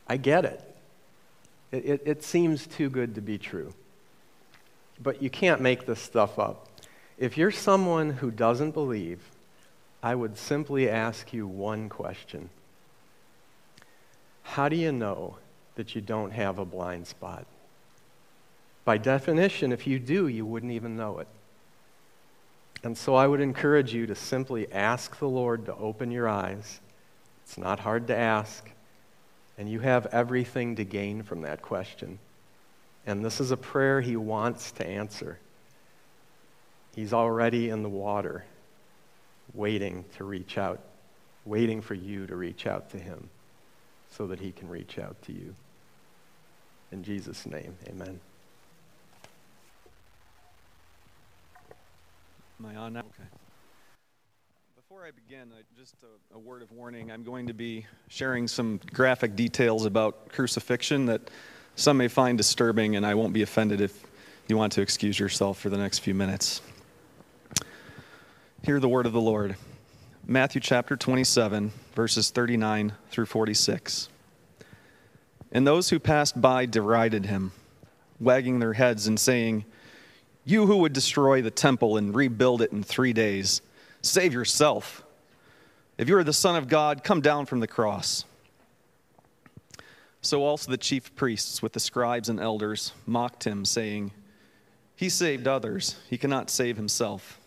I 0.08 0.16
get 0.16 0.44
it. 0.44 0.76
It, 1.70 1.84
it, 1.84 2.02
it 2.06 2.24
seems 2.24 2.66
too 2.66 2.88
good 2.88 3.14
to 3.16 3.20
be 3.20 3.38
true. 3.38 3.74
But 5.02 5.22
you 5.22 5.30
can't 5.30 5.60
make 5.60 5.86
this 5.86 6.00
stuff 6.00 6.38
up. 6.38 6.66
If 7.18 7.36
you're 7.36 7.50
someone 7.50 8.10
who 8.10 8.30
doesn't 8.30 8.72
believe, 8.72 9.20
I 10.02 10.14
would 10.14 10.38
simply 10.38 10.88
ask 10.88 11.32
you 11.32 11.46
one 11.46 11.88
question 11.88 12.50
How 14.42 14.68
do 14.68 14.76
you 14.76 14.92
know 14.92 15.38
that 15.74 15.94
you 15.94 16.00
don't 16.00 16.32
have 16.32 16.58
a 16.58 16.64
blind 16.64 17.06
spot? 17.06 17.46
By 18.84 18.96
definition, 18.96 19.72
if 19.72 19.86
you 19.86 19.98
do, 19.98 20.28
you 20.28 20.46
wouldn't 20.46 20.72
even 20.72 20.96
know 20.96 21.18
it. 21.18 21.28
And 22.82 22.96
so 22.96 23.14
I 23.14 23.26
would 23.26 23.40
encourage 23.40 23.92
you 23.92 24.06
to 24.06 24.14
simply 24.14 24.70
ask 24.72 25.18
the 25.18 25.28
Lord 25.28 25.66
to 25.66 25.74
open 25.74 26.10
your 26.10 26.28
eyes. 26.28 26.80
It's 27.44 27.58
not 27.58 27.80
hard 27.80 28.06
to 28.06 28.16
ask. 28.16 28.70
And 29.58 29.68
you 29.68 29.80
have 29.80 30.06
everything 30.06 30.76
to 30.76 30.84
gain 30.84 31.22
from 31.22 31.42
that 31.42 31.60
question. 31.60 32.18
And 33.06 33.24
this 33.24 33.40
is 33.40 33.50
a 33.50 33.56
prayer 33.56 34.00
he 34.00 34.16
wants 34.16 34.70
to 34.72 34.86
answer. 34.86 35.38
He's 36.94 37.12
already 37.12 37.68
in 37.68 37.82
the 37.82 37.88
water, 37.88 38.44
waiting 39.54 40.04
to 40.16 40.24
reach 40.24 40.58
out, 40.58 40.80
waiting 41.44 41.80
for 41.80 41.94
you 41.94 42.26
to 42.26 42.36
reach 42.36 42.66
out 42.66 42.90
to 42.90 42.98
him 42.98 43.28
so 44.10 44.26
that 44.26 44.40
he 44.40 44.52
can 44.52 44.68
reach 44.68 44.98
out 44.98 45.20
to 45.22 45.32
you. 45.32 45.54
In 46.92 47.02
Jesus' 47.02 47.46
name, 47.46 47.76
amen. 47.88 48.20
Am 52.60 52.66
I 52.66 52.76
on 52.76 52.92
now? 52.94 53.00
Okay. 53.00 53.28
Before 54.74 55.04
I 55.04 55.10
begin, 55.10 55.52
just 55.78 55.94
a, 56.02 56.36
a, 56.36 56.38
word 56.38 56.62
of 56.62 56.72
warning. 56.72 57.12
I'm 57.12 57.22
going 57.22 57.46
to 57.46 57.52
be 57.52 57.86
sharing 58.08 58.48
some 58.48 58.80
graphic 58.92 59.36
details 59.36 59.84
about 59.84 60.30
crucifixion 60.30 61.06
that 61.06 61.30
some 61.76 61.98
may 61.98 62.08
find 62.08 62.36
disturbing, 62.36 62.96
and 62.96 63.06
I 63.06 63.14
won't 63.14 63.32
be 63.32 63.42
offended 63.42 63.80
if 63.80 64.02
you 64.48 64.56
want 64.56 64.72
to 64.72 64.80
excuse 64.80 65.18
yourself 65.18 65.60
for 65.60 65.68
the 65.68 65.76
next 65.76 66.00
few 66.00 66.14
minutes. 66.14 66.62
Hear 68.68 68.80
the 68.80 68.86
word 68.86 69.06
of 69.06 69.14
the 69.14 69.20
Lord. 69.22 69.56
Matthew 70.26 70.60
chapter 70.60 70.94
27, 70.94 71.72
verses 71.94 72.28
39 72.28 72.92
through 73.10 73.24
46. 73.24 74.10
And 75.50 75.66
those 75.66 75.88
who 75.88 75.98
passed 75.98 76.38
by 76.38 76.66
derided 76.66 77.24
him, 77.24 77.52
wagging 78.20 78.58
their 78.58 78.74
heads 78.74 79.06
and 79.06 79.18
saying, 79.18 79.64
You 80.44 80.66
who 80.66 80.76
would 80.76 80.92
destroy 80.92 81.40
the 81.40 81.50
temple 81.50 81.96
and 81.96 82.14
rebuild 82.14 82.60
it 82.60 82.70
in 82.70 82.82
three 82.82 83.14
days, 83.14 83.62
Save 84.02 84.34
yourself. 84.34 85.02
If 85.96 86.10
you 86.10 86.18
are 86.18 86.22
the 86.22 86.34
Son 86.34 86.54
of 86.54 86.68
God, 86.68 87.02
come 87.02 87.22
down 87.22 87.46
from 87.46 87.60
the 87.60 87.66
cross. 87.66 88.26
So 90.20 90.44
also 90.44 90.70
the 90.70 90.76
chief 90.76 91.16
priests 91.16 91.62
with 91.62 91.72
the 91.72 91.80
scribes 91.80 92.28
and 92.28 92.38
elders 92.38 92.92
mocked 93.06 93.44
him, 93.44 93.64
saying, 93.64 94.10
He 94.94 95.08
saved 95.08 95.48
others, 95.48 95.96
he 96.10 96.18
cannot 96.18 96.50
save 96.50 96.76
himself. 96.76 97.40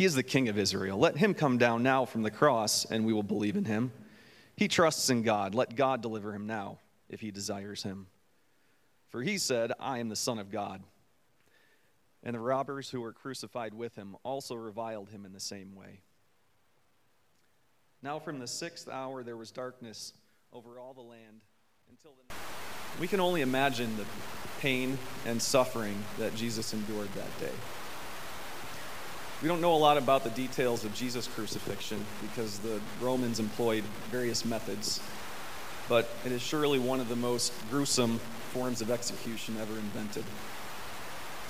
He 0.00 0.06
is 0.06 0.14
the 0.14 0.22
King 0.22 0.48
of 0.48 0.56
Israel. 0.56 0.96
Let 0.96 1.18
him 1.18 1.34
come 1.34 1.58
down 1.58 1.82
now 1.82 2.06
from 2.06 2.22
the 2.22 2.30
cross, 2.30 2.86
and 2.86 3.04
we 3.04 3.12
will 3.12 3.22
believe 3.22 3.54
in 3.54 3.66
him. 3.66 3.92
He 4.56 4.66
trusts 4.66 5.10
in 5.10 5.20
God. 5.20 5.54
Let 5.54 5.76
God 5.76 6.00
deliver 6.00 6.32
him 6.32 6.46
now, 6.46 6.78
if 7.10 7.20
he 7.20 7.30
desires 7.30 7.82
him. 7.82 8.06
For 9.10 9.22
he 9.22 9.36
said, 9.36 9.72
I 9.78 9.98
am 9.98 10.08
the 10.08 10.16
Son 10.16 10.38
of 10.38 10.50
God. 10.50 10.82
And 12.22 12.34
the 12.34 12.40
robbers 12.40 12.88
who 12.88 13.02
were 13.02 13.12
crucified 13.12 13.74
with 13.74 13.94
him 13.94 14.16
also 14.22 14.54
reviled 14.54 15.10
him 15.10 15.26
in 15.26 15.34
the 15.34 15.38
same 15.38 15.74
way. 15.74 16.00
Now, 18.02 18.20
from 18.20 18.38
the 18.38 18.46
sixth 18.46 18.88
hour, 18.88 19.22
there 19.22 19.36
was 19.36 19.50
darkness 19.50 20.14
over 20.50 20.78
all 20.78 20.94
the 20.94 21.02
land 21.02 21.42
until 21.90 22.12
the. 22.12 22.34
We 22.98 23.06
can 23.06 23.20
only 23.20 23.42
imagine 23.42 23.94
the 23.98 24.06
pain 24.60 24.96
and 25.26 25.42
suffering 25.42 26.02
that 26.18 26.34
Jesus 26.34 26.72
endured 26.72 27.12
that 27.12 27.38
day. 27.38 27.52
We 29.42 29.48
don't 29.48 29.62
know 29.62 29.74
a 29.74 29.76
lot 29.76 29.96
about 29.96 30.22
the 30.22 30.30
details 30.30 30.84
of 30.84 30.94
Jesus' 30.94 31.26
crucifixion 31.26 32.04
because 32.20 32.58
the 32.58 32.78
Romans 33.00 33.40
employed 33.40 33.84
various 34.10 34.44
methods, 34.44 35.00
but 35.88 36.10
it 36.26 36.32
is 36.32 36.42
surely 36.42 36.78
one 36.78 37.00
of 37.00 37.08
the 37.08 37.16
most 37.16 37.52
gruesome 37.70 38.18
forms 38.52 38.82
of 38.82 38.90
execution 38.90 39.56
ever 39.58 39.72
invented 39.72 40.24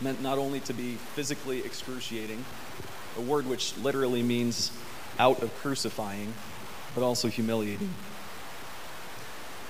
meant 0.00 0.22
not 0.22 0.38
only 0.38 0.60
to 0.60 0.72
be 0.72 0.94
physically 1.14 1.60
excruciating, 1.64 2.44
a 3.18 3.20
word 3.20 3.46
which 3.46 3.76
literally 3.78 4.22
means 4.22 4.72
out 5.18 5.42
of 5.42 5.54
crucifying, 5.56 6.32
but 6.94 7.02
also 7.02 7.28
humiliating. 7.28 7.92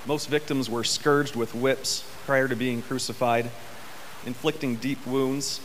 Most 0.05 0.29
victims 0.29 0.69
were 0.69 0.83
scourged 0.83 1.35
with 1.35 1.53
whips 1.53 2.03
prior 2.25 2.47
to 2.47 2.55
being 2.55 2.81
crucified, 2.81 3.49
inflicting 4.25 4.75
deep 4.75 5.05
wounds 5.05 5.59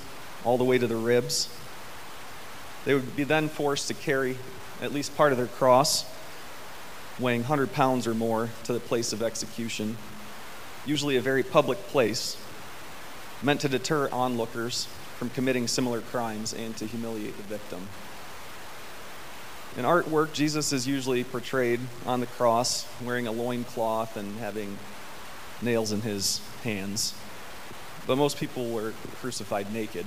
all 0.44 0.58
the 0.58 0.64
way 0.64 0.78
to 0.78 0.86
the 0.86 0.96
ribs. 0.96 1.48
They 2.86 2.94
would 2.94 3.16
be 3.16 3.24
then 3.24 3.48
forced 3.48 3.88
to 3.88 3.94
carry 3.94 4.38
at 4.80 4.92
least 4.92 5.16
part 5.16 5.32
of 5.32 5.38
their 5.38 5.48
cross, 5.48 6.06
weighing 7.18 7.40
100 7.40 7.72
pounds 7.72 8.06
or 8.06 8.14
more, 8.14 8.48
to 8.64 8.72
the 8.72 8.80
place 8.80 9.12
of 9.12 9.22
execution, 9.22 9.96
usually 10.86 11.16
a 11.16 11.20
very 11.20 11.42
public 11.42 11.78
place 11.88 12.36
meant 13.42 13.60
to 13.62 13.68
deter 13.68 14.08
onlookers 14.10 14.86
from 15.18 15.30
committing 15.30 15.66
similar 15.66 16.00
crimes 16.00 16.54
and 16.54 16.76
to 16.76 16.86
humiliate 16.86 17.36
the 17.36 17.42
victim. 17.42 17.88
In 19.76 19.84
artwork, 19.84 20.32
Jesus 20.32 20.72
is 20.72 20.86
usually 20.86 21.24
portrayed 21.24 21.80
on 22.06 22.20
the 22.20 22.26
cross 22.26 22.86
wearing 23.04 23.26
a 23.26 23.32
loincloth 23.32 24.16
and 24.16 24.38
having 24.38 24.78
nails 25.60 25.90
in 25.90 26.02
his 26.02 26.40
hands. 26.62 27.14
But 28.06 28.16
most 28.16 28.38
people 28.38 28.70
were 28.70 28.92
crucified 29.20 29.72
naked. 29.72 30.06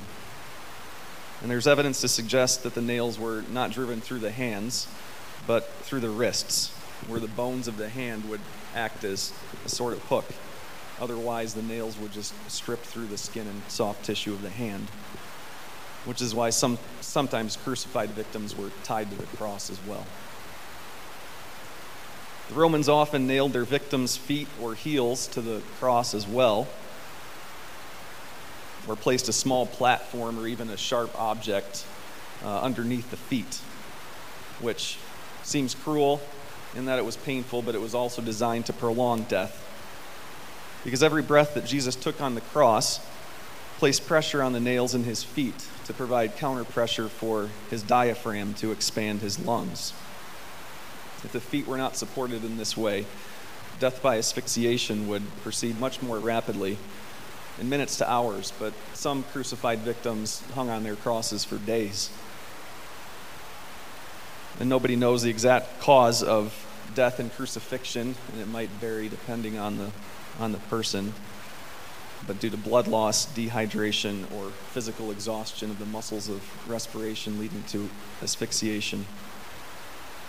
And 1.41 1.49
there's 1.49 1.67
evidence 1.67 2.01
to 2.01 2.07
suggest 2.07 2.63
that 2.63 2.75
the 2.75 2.81
nails 2.81 3.17
were 3.17 3.43
not 3.51 3.71
driven 3.71 4.01
through 4.01 4.19
the 4.19 4.31
hands, 4.31 4.87
but 5.47 5.69
through 5.83 6.01
the 6.01 6.09
wrists, 6.09 6.69
where 7.07 7.19
the 7.19 7.27
bones 7.27 7.67
of 7.67 7.77
the 7.77 7.89
hand 7.89 8.29
would 8.29 8.41
act 8.75 9.03
as 9.03 9.33
a 9.65 9.69
sort 9.69 9.93
of 9.93 10.03
hook 10.03 10.25
Otherwise, 11.01 11.53
the 11.53 11.61
nails 11.61 11.97
would 11.97 12.11
just 12.11 12.33
strip 12.51 12.81
through 12.81 13.07
the 13.07 13.17
skin 13.17 13.47
and 13.47 13.61
soft 13.69 14.03
tissue 14.03 14.33
of 14.33 14.41
the 14.41 14.49
hand, 14.49 14.87
which 16.03 16.21
is 16.21 16.35
why 16.35 16.49
some, 16.49 16.77
sometimes 16.99 17.55
crucified 17.55 18.09
victims 18.09 18.57
were 18.57 18.69
tied 18.83 19.09
to 19.09 19.15
the 19.15 19.37
cross 19.37 19.69
as 19.69 19.79
well. 19.85 20.05
The 22.49 22.55
Romans 22.55 22.89
often 22.89 23.27
nailed 23.27 23.53
their 23.53 23.63
victims' 23.63 24.17
feet 24.17 24.47
or 24.61 24.73
heels 24.73 25.27
to 25.27 25.41
the 25.41 25.61
cross 25.79 26.13
as 26.13 26.27
well, 26.27 26.67
or 28.89 28.95
placed 28.95 29.29
a 29.29 29.33
small 29.33 29.65
platform 29.65 30.37
or 30.39 30.47
even 30.47 30.69
a 30.69 30.77
sharp 30.77 31.17
object 31.19 31.85
uh, 32.43 32.61
underneath 32.61 33.09
the 33.11 33.17
feet, 33.17 33.61
which 34.59 34.97
seems 35.43 35.75
cruel 35.75 36.19
in 36.75 36.85
that 36.85 36.99
it 36.99 37.05
was 37.05 37.15
painful, 37.15 37.61
but 37.61 37.75
it 37.75 37.81
was 37.81 37.95
also 37.95 38.21
designed 38.21 38.65
to 38.65 38.73
prolong 38.73 39.23
death 39.23 39.65
because 40.83 41.03
every 41.03 41.21
breath 41.21 41.53
that 41.53 41.65
Jesus 41.65 41.95
took 41.95 42.21
on 42.21 42.35
the 42.35 42.41
cross 42.41 42.99
placed 43.77 44.05
pressure 44.05 44.43
on 44.43 44.53
the 44.53 44.59
nails 44.59 44.93
in 44.93 45.03
his 45.03 45.23
feet 45.23 45.67
to 45.85 45.93
provide 45.93 46.35
counter 46.35 46.63
pressure 46.63 47.07
for 47.07 47.49
his 47.69 47.81
diaphragm 47.81 48.53
to 48.55 48.71
expand 48.71 49.21
his 49.21 49.39
lungs. 49.39 49.93
If 51.23 51.31
the 51.31 51.41
feet 51.41 51.67
were 51.67 51.77
not 51.77 51.95
supported 51.95 52.43
in 52.43 52.57
this 52.57 52.77
way, 52.77 53.05
death 53.79 54.01
by 54.01 54.17
asphyxiation 54.17 55.07
would 55.07 55.23
proceed 55.41 55.79
much 55.79 56.01
more 56.01 56.19
rapidly, 56.19 56.77
in 57.59 57.69
minutes 57.69 57.97
to 57.97 58.09
hours, 58.09 58.53
but 58.59 58.73
some 58.93 59.23
crucified 59.31 59.79
victims 59.79 60.41
hung 60.53 60.69
on 60.69 60.83
their 60.83 60.95
crosses 60.95 61.43
for 61.43 61.57
days. 61.57 62.09
And 64.59 64.69
nobody 64.69 64.95
knows 64.95 65.21
the 65.21 65.29
exact 65.29 65.79
cause 65.79 66.23
of 66.23 66.53
death 66.95 67.19
and 67.19 67.31
crucifixion, 67.33 68.15
and 68.31 68.41
it 68.41 68.47
might 68.47 68.69
vary 68.69 69.09
depending 69.09 69.57
on 69.57 69.77
the 69.77 69.91
on 70.39 70.51
the 70.53 70.57
person, 70.57 71.13
but 72.25 72.39
due 72.39 72.49
to 72.49 72.57
blood 72.57 72.87
loss, 72.87 73.25
dehydration, 73.33 74.31
or 74.33 74.49
physical 74.71 75.11
exhaustion 75.11 75.69
of 75.69 75.79
the 75.79 75.85
muscles 75.85 76.29
of 76.29 76.41
respiration 76.69 77.39
leading 77.39 77.63
to 77.63 77.89
asphyxiation. 78.23 79.05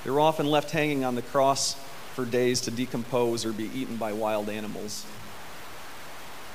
They 0.05 0.11
were 0.11 0.21
often 0.21 0.47
left 0.47 0.71
hanging 0.71 1.05
on 1.05 1.15
the 1.15 1.23
cross 1.23 1.75
for 2.15 2.25
days 2.25 2.61
to 2.63 2.71
decompose 2.71 3.45
or 3.45 3.53
be 3.53 3.71
eaten 3.75 3.97
by 3.97 4.13
wild 4.13 4.49
animals. 4.49 5.07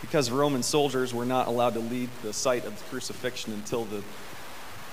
Because 0.05 0.29
Roman 0.29 0.61
soldiers 0.61 1.15
were 1.15 1.25
not 1.25 1.47
allowed 1.47 1.73
to 1.73 1.79
leave 1.79 2.11
the 2.21 2.31
site 2.31 2.63
of 2.63 2.77
the 2.77 2.83
crucifixion 2.91 3.53
until 3.53 3.85
the 3.85 4.03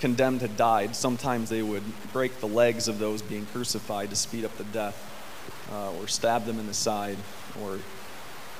condemned 0.00 0.40
had 0.40 0.56
died, 0.56 0.96
sometimes 0.96 1.50
they 1.50 1.60
would 1.60 1.82
break 2.14 2.40
the 2.40 2.48
legs 2.48 2.88
of 2.88 2.98
those 2.98 3.20
being 3.20 3.44
crucified 3.52 4.08
to 4.08 4.16
speed 4.16 4.42
up 4.42 4.56
the 4.56 4.64
death, 4.64 4.96
uh, 5.70 5.92
or 5.98 6.08
stab 6.08 6.46
them 6.46 6.58
in 6.58 6.66
the 6.66 6.72
side, 6.72 7.18
or 7.62 7.78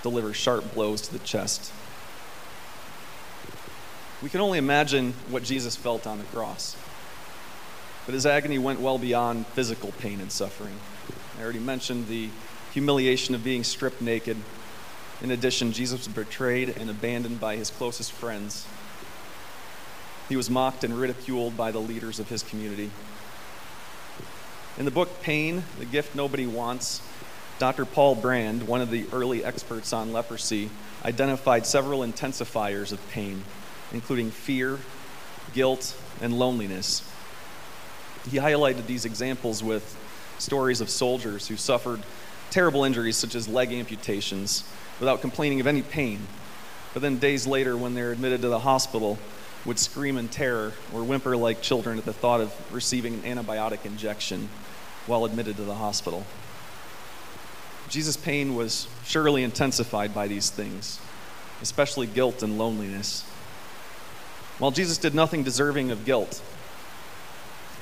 deliver 0.03 0.35
sharp 0.35 0.75
blows 0.75 1.01
to 1.01 1.13
the 1.15 1.19
chest. 1.21 1.73
We 4.23 4.29
can 4.29 4.43
only 4.43 4.59
imagine 4.59 5.15
what 5.31 5.45
Jesus 5.45 5.75
felt 5.75 6.07
on 6.07 6.19
the 6.19 6.25
cross. 6.25 6.77
But 8.05 8.13
his 8.13 8.27
agony 8.27 8.59
went 8.59 8.79
well 8.79 8.99
beyond 8.99 9.47
physical 9.47 9.93
pain 9.93 10.21
and 10.21 10.31
suffering. 10.31 10.75
I 11.39 11.43
already 11.43 11.61
mentioned 11.61 12.09
the 12.09 12.29
humiliation 12.75 13.35
of 13.35 13.43
being 13.43 13.65
stripped 13.65 14.03
naked. 14.03 14.37
In 15.23 15.31
addition, 15.31 15.73
Jesus 15.73 16.07
was 16.07 16.09
betrayed 16.09 16.69
and 16.71 16.91
abandoned 16.91 17.41
by 17.41 17.57
his 17.57 17.71
closest 17.71 18.13
friends 18.13 18.67
he 20.33 20.37
was 20.37 20.49
mocked 20.49 20.83
and 20.83 20.99
ridiculed 20.99 21.59
by 21.59 21.71
the 21.71 21.79
leaders 21.79 22.19
of 22.19 22.31
his 22.31 22.43
community. 22.43 22.91
In 24.79 24.87
the 24.87 24.91
book 24.91 25.21
Pain, 25.21 25.65
The 25.79 25.85
Gift 25.85 26.15
Nobody 26.15 26.47
Wants, 26.47 27.03
Dr. 27.59 27.85
Paul 27.85 28.15
Brand, 28.15 28.67
one 28.67 28.81
of 28.81 28.91
the 28.91 29.05
early 29.13 29.45
experts 29.45 29.93
on 29.93 30.11
leprosy, 30.11 30.71
identified 31.05 31.67
several 31.67 32.01
intensifiers 32.01 32.93
of 32.93 33.11
pain, 33.11 33.45
including 33.93 34.31
fear, 34.31 34.79
guilt, 35.53 36.01
and 36.23 36.39
loneliness. 36.39 37.07
He 38.31 38.39
highlighted 38.39 38.87
these 38.87 39.05
examples 39.05 39.63
with 39.63 39.99
stories 40.39 40.81
of 40.81 40.89
soldiers 40.89 41.49
who 41.49 41.57
suffered 41.57 42.01
terrible 42.53 42.85
injuries 42.85 43.17
such 43.17 43.35
as 43.35 43.49
leg 43.49 43.73
amputations 43.73 44.63
without 45.01 45.21
complaining 45.21 45.59
of 45.61 45.67
any 45.67 45.83
pain. 45.83 46.21
But 46.93 47.03
then 47.03 47.19
days 47.19 47.47
later, 47.47 47.77
when 47.77 47.95
they're 47.95 48.13
admitted 48.13 48.43
to 48.43 48.49
the 48.49 48.61
hospital, 48.61 49.19
would 49.65 49.79
scream 49.79 50.19
in 50.19 50.29
terror 50.29 50.73
or 50.93 51.03
whimper 51.03 51.37
like 51.37 51.63
children 51.63 51.99
at 51.99 52.05
the 52.05 52.13
thought 52.13 52.41
of 52.41 52.53
receiving 52.73 53.15
an 53.15 53.23
antibiotic 53.23 53.87
injection 53.87 54.49
while 55.07 55.25
admitted 55.25 55.57
to 55.57 55.63
the 55.63 55.75
hospital. 55.75 56.27
Jesus' 57.89 58.17
pain 58.17 58.55
was 58.55 58.87
surely 59.05 59.43
intensified 59.43 60.15
by 60.15 60.27
these 60.27 60.51
things, 60.51 61.01
especially 61.63 62.07
guilt 62.07 62.43
and 62.43 62.59
loneliness. 62.59 63.23
While 64.59 64.71
Jesus 64.71 64.99
did 64.99 65.15
nothing 65.15 65.43
deserving 65.43 65.91
of 65.91 66.05
guilt, 66.05 66.43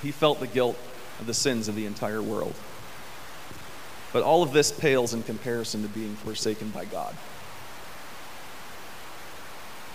he 0.02 0.12
felt 0.12 0.40
the 0.40 0.46
guilt 0.46 0.78
of 1.18 1.26
the 1.26 1.34
sins 1.34 1.68
of 1.68 1.74
the 1.74 1.86
entire 1.86 2.22
world. 2.22 2.54
But 4.12 4.22
all 4.22 4.42
of 4.42 4.52
this 4.52 4.72
pales 4.72 5.14
in 5.14 5.22
comparison 5.22 5.82
to 5.82 5.88
being 5.88 6.16
forsaken 6.16 6.70
by 6.70 6.84
God. 6.84 7.14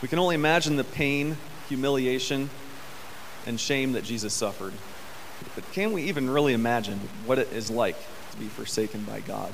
We 0.01 0.07
can 0.07 0.19
only 0.19 0.36
imagine 0.36 0.75
the 0.75 0.84
pain 0.84 1.38
humiliation, 1.67 2.50
and 3.45 3.60
shame 3.60 3.93
that 3.93 4.03
Jesus 4.03 4.34
suffered. 4.34 4.74
But 5.53 5.69
can 5.74 5.91
we 5.91 6.03
even 6.03 6.29
really 6.29 6.53
imagine 6.53 7.00
what 7.25 7.39
it 7.39 7.51
is 7.51 7.69
like 7.69 7.98
to 8.31 8.38
be 8.38 8.45
forsaken 8.45 9.03
by 9.03 9.19
God? 9.22 9.51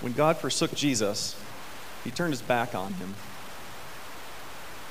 When 0.00 0.12
God 0.12 0.36
forsook 0.36 0.74
Jesus, 0.74 1.36
he 2.02 2.10
turned 2.10 2.32
his 2.32 2.42
back 2.42 2.74
on 2.74 2.94
him, 2.94 3.14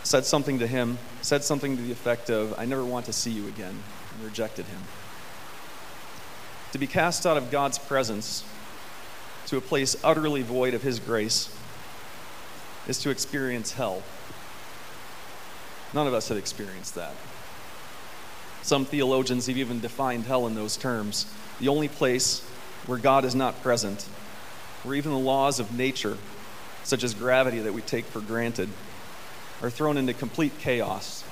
said 0.04 0.26
something 0.26 0.60
to 0.60 0.68
him, 0.68 0.98
said 1.22 1.44
something 1.44 1.78
to 1.78 1.84
the 1.84 1.92
effect 1.92 2.30
of, 2.30 2.58
I 2.58 2.66
never 2.66 2.84
want 2.84 3.06
to 3.06 3.14
see 3.14 3.32
you 3.32 3.48
again, 3.48 3.78
and 4.16 4.24
rejected 4.24 4.66
him. 4.66 4.82
To 6.74 6.78
be 6.78 6.88
cast 6.88 7.26
out 7.26 7.38
of 7.38 7.50
God's 7.50 7.80
presence 7.80 8.44
to 9.48 9.58
a 9.58 9.62
place 9.62 9.96
utterly 10.04 10.42
void 10.42 10.74
of 10.74 10.84
his 10.84 11.00
grace 11.00 11.56
is 12.88 13.00
to 13.00 13.10
experience 13.10 13.74
hell 13.74 14.04
None 15.94 16.08
of 16.08 16.14
us 16.14 16.28
had 16.30 16.38
experienced 16.38 16.96
that. 16.96 17.14
Some 18.64 18.86
theologians 18.86 19.48
have 19.48 19.58
even 19.58 19.80
defined 19.80 20.26
hell 20.26 20.48
in 20.48 20.56
those 20.56 20.76
terms 20.76 21.28
the 21.60 21.68
only 21.68 21.88
place 21.88 22.42
where 22.88 22.98
God 22.98 23.26
is 23.26 23.36
not 23.36 23.62
present, 23.62 24.02
where 24.82 24.96
even 24.96 25.12
the 25.12 25.20
laws 25.20 25.60
of 25.60 25.78
nature, 25.78 26.18
such 26.84 27.04
as 27.04 27.14
gravity 27.14 27.60
that 27.60 27.74
we 27.74 27.82
take 27.82 28.06
for 28.06 28.20
granted, 28.20 28.70
are 29.62 29.70
thrown 29.70 29.98
into 29.98 30.14
complete 30.14 30.58
chaos. 30.60 31.24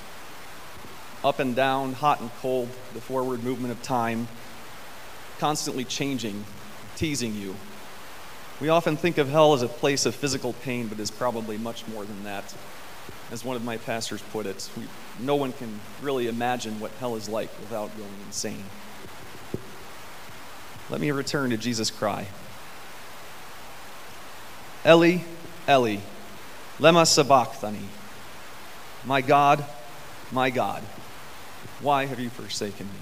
Up 1.24 1.38
and 1.38 1.56
down, 1.56 1.94
hot 1.94 2.20
and 2.20 2.30
cold, 2.40 2.68
the 2.94 3.00
forward 3.00 3.42
movement 3.42 3.72
of 3.72 3.82
time, 3.82 4.28
constantly 5.42 5.84
changing, 5.84 6.44
teasing 6.94 7.34
you. 7.34 7.56
We 8.60 8.68
often 8.68 8.96
think 8.96 9.18
of 9.18 9.28
hell 9.28 9.54
as 9.54 9.62
a 9.62 9.68
place 9.68 10.06
of 10.06 10.14
physical 10.14 10.52
pain, 10.52 10.86
but 10.86 11.00
is 11.00 11.10
probably 11.10 11.58
much 11.58 11.86
more 11.88 12.04
than 12.04 12.22
that 12.22 12.54
as 13.32 13.44
one 13.44 13.56
of 13.56 13.64
my 13.64 13.78
pastors 13.78 14.22
put 14.30 14.44
it, 14.46 14.68
we, 14.76 14.84
no 15.18 15.34
one 15.34 15.52
can 15.54 15.80
really 16.02 16.28
imagine 16.28 16.78
what 16.78 16.90
hell 17.00 17.16
is 17.16 17.28
like 17.30 17.48
without 17.60 17.90
going 17.96 18.10
insane. 18.26 18.62
Let 20.90 21.00
me 21.00 21.10
return 21.10 21.50
to 21.50 21.56
Jesus' 21.56 21.90
cry 21.90 22.28
Eli, 24.84 25.18
Eli, 25.68 25.96
lema 26.78 27.06
sabachthani. 27.06 27.86
My 29.04 29.22
God, 29.22 29.64
my 30.30 30.50
God, 30.50 30.82
why 31.80 32.06
have 32.06 32.20
you 32.20 32.28
forsaken 32.30 32.86
me? 32.86 33.00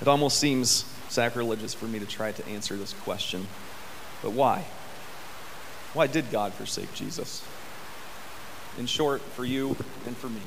It 0.00 0.08
almost 0.08 0.38
seems 0.38 0.84
sacrilegious 1.08 1.74
for 1.74 1.86
me 1.86 1.98
to 1.98 2.06
try 2.06 2.32
to 2.32 2.46
answer 2.46 2.76
this 2.76 2.92
question, 2.92 3.46
but 4.22 4.32
why? 4.32 4.64
Why 5.92 6.06
did 6.06 6.30
God 6.30 6.52
forsake 6.54 6.94
Jesus? 6.94 7.42
in 8.78 8.86
short, 8.86 9.20
for 9.20 9.44
you 9.44 9.76
and 10.06 10.16
for 10.16 10.28
me. 10.28 10.40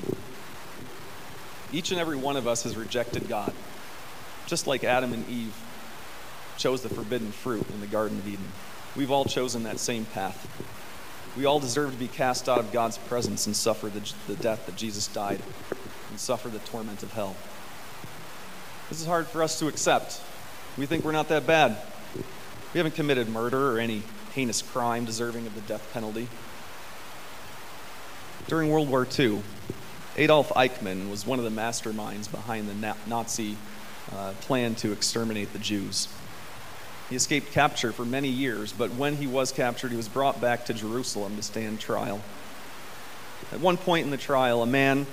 Each 1.72 1.90
and 1.90 2.00
every 2.00 2.16
one 2.16 2.36
of 2.36 2.46
us 2.46 2.62
has 2.64 2.76
rejected 2.76 3.28
God, 3.28 3.52
just 4.46 4.66
like 4.66 4.84
Adam 4.84 5.12
and 5.12 5.28
Eve 5.28 5.54
chose 6.56 6.82
the 6.82 6.88
forbidden 6.88 7.32
fruit 7.32 7.68
in 7.70 7.80
the 7.80 7.86
Garden 7.86 8.18
of 8.18 8.28
Eden. 8.28 8.46
We've 8.96 9.10
all 9.10 9.24
chosen 9.24 9.64
that 9.64 9.80
same 9.80 10.04
path. 10.04 10.48
We 11.36 11.46
all 11.46 11.58
deserve 11.58 11.92
to 11.92 11.98
be 11.98 12.06
cast 12.06 12.48
out 12.48 12.58
of 12.58 12.70
God's 12.70 12.96
presence 12.96 13.46
and 13.46 13.56
suffer 13.56 13.88
the, 13.88 14.12
the 14.28 14.36
death 14.36 14.66
that 14.66 14.76
Jesus 14.76 15.08
died 15.08 15.40
and 16.10 16.20
suffer 16.20 16.48
the 16.48 16.60
torment 16.60 17.02
of 17.02 17.12
hell. 17.12 17.34
This 18.90 19.00
is 19.00 19.06
hard 19.06 19.26
for 19.26 19.42
us 19.42 19.58
to 19.60 19.68
accept. 19.68 20.20
We 20.76 20.84
think 20.84 21.04
we're 21.04 21.12
not 21.12 21.28
that 21.28 21.46
bad. 21.46 21.78
We 22.74 22.78
haven't 22.78 22.94
committed 22.94 23.28
murder 23.28 23.72
or 23.72 23.78
any 23.78 24.02
heinous 24.34 24.60
crime 24.60 25.04
deserving 25.06 25.46
of 25.46 25.54
the 25.54 25.62
death 25.62 25.88
penalty. 25.94 26.28
During 28.46 28.70
World 28.70 28.90
War 28.90 29.06
II, 29.18 29.42
Adolf 30.16 30.50
Eichmann 30.50 31.10
was 31.10 31.26
one 31.26 31.38
of 31.38 31.44
the 31.46 31.50
masterminds 31.50 32.30
behind 32.30 32.68
the 32.68 32.94
Nazi 33.06 33.56
uh, 34.12 34.32
plan 34.42 34.74
to 34.76 34.92
exterminate 34.92 35.52
the 35.54 35.58
Jews. 35.58 36.08
He 37.08 37.16
escaped 37.16 37.52
capture 37.52 37.90
for 37.90 38.04
many 38.04 38.28
years, 38.28 38.72
but 38.72 38.90
when 38.94 39.16
he 39.16 39.26
was 39.26 39.50
captured, 39.50 39.92
he 39.92 39.96
was 39.96 40.08
brought 40.08 40.42
back 40.42 40.66
to 40.66 40.74
Jerusalem 40.74 41.36
to 41.36 41.42
stand 41.42 41.80
trial. 41.80 42.20
At 43.50 43.60
one 43.60 43.76
point 43.78 44.04
in 44.04 44.10
the 44.10 44.16
trial, 44.18 44.62
a 44.62 44.66
man 44.66 45.06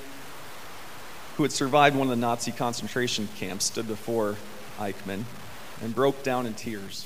who 1.42 1.46
had 1.46 1.52
survived 1.52 1.96
one 1.96 2.06
of 2.06 2.12
the 2.12 2.22
Nazi 2.22 2.52
concentration 2.52 3.28
camps 3.38 3.66
stood 3.66 3.88
before 3.88 4.36
Eichmann 4.78 5.24
and 5.82 5.96
broke 5.96 6.22
down 6.22 6.46
in 6.46 6.54
tears. 6.54 7.04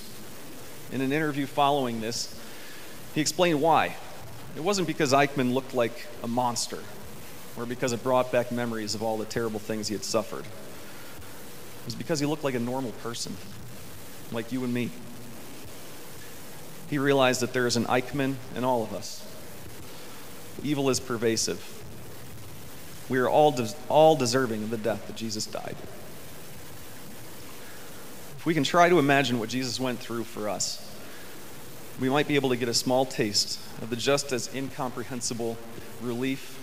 In 0.92 1.00
an 1.00 1.14
interview 1.14 1.46
following 1.46 2.02
this, 2.02 2.38
he 3.14 3.22
explained 3.22 3.62
why. 3.62 3.96
It 4.58 4.62
wasn't 4.62 4.88
because 4.88 5.14
Eichmann 5.14 5.54
looked 5.54 5.74
like 5.74 6.08
a 6.22 6.28
monster 6.28 6.80
or 7.56 7.66
because 7.66 7.94
it 7.94 8.04
brought 8.04 8.30
back 8.30 8.52
memories 8.52 8.94
of 8.94 9.02
all 9.02 9.18
the 9.18 9.24
terrible 9.24 9.62
things 9.62 9.88
he 9.88 9.96
had 9.96 10.04
suffered. 10.04 10.44
It 10.44 11.86
was 11.86 11.96
because 11.96 12.20
he 12.20 12.26
looked 12.26 12.44
like 12.44 12.56
a 12.56 12.60
normal 12.60 12.92
person, 12.92 13.38
like 14.34 14.52
you 14.52 14.66
and 14.66 14.74
me. 14.74 14.90
He 16.90 16.98
realized 16.98 17.40
that 17.40 17.54
there 17.54 17.68
is 17.68 17.78
an 17.78 17.86
Eichmann 17.86 18.36
in 18.54 18.66
all 18.66 18.84
of 18.84 18.94
us. 18.94 19.26
Evil 20.62 20.90
is 20.90 21.00
pervasive. 21.00 21.75
We 23.10 23.20
are 23.20 23.30
all, 23.30 23.52
des- 23.52 23.76
all 23.88 24.16
deserving 24.16 24.64
of 24.64 24.70
the 24.70 24.78
death 24.78 25.06
that 25.08 25.16
Jesus 25.16 25.46
died. 25.46 25.76
If 28.38 28.46
we 28.46 28.54
can 28.54 28.64
try 28.64 28.90
to 28.90 29.00
imagine 29.00 29.40
what 29.40 29.50
Jesus 29.50 29.80
went 29.80 30.00
through 30.00 30.24
for 30.24 30.50
us, 30.50 30.82
we 32.00 32.10
might 32.10 32.28
be 32.28 32.36
able 32.36 32.50
to 32.50 32.58
get 32.58 32.68
a 32.68 32.74
small 32.74 33.06
taste 33.06 33.60
of 33.82 33.90
the 33.90 33.96
just 33.96 34.32
as 34.32 34.54
incomprehensible 34.54 35.58
relief 36.02 36.60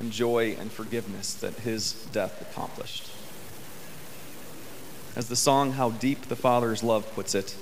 and 0.00 0.10
joy 0.10 0.56
and 0.58 0.70
forgiveness 0.70 1.34
that 1.34 1.54
his 1.54 1.92
death 2.12 2.40
accomplished. 2.42 3.10
As 5.16 5.28
the 5.28 5.36
song 5.36 5.72
How 5.72 5.90
Deep 5.90 6.26
the 6.26 6.36
Father's 6.36 6.82
Love 6.82 7.10
puts 7.14 7.34
it, 7.34 7.56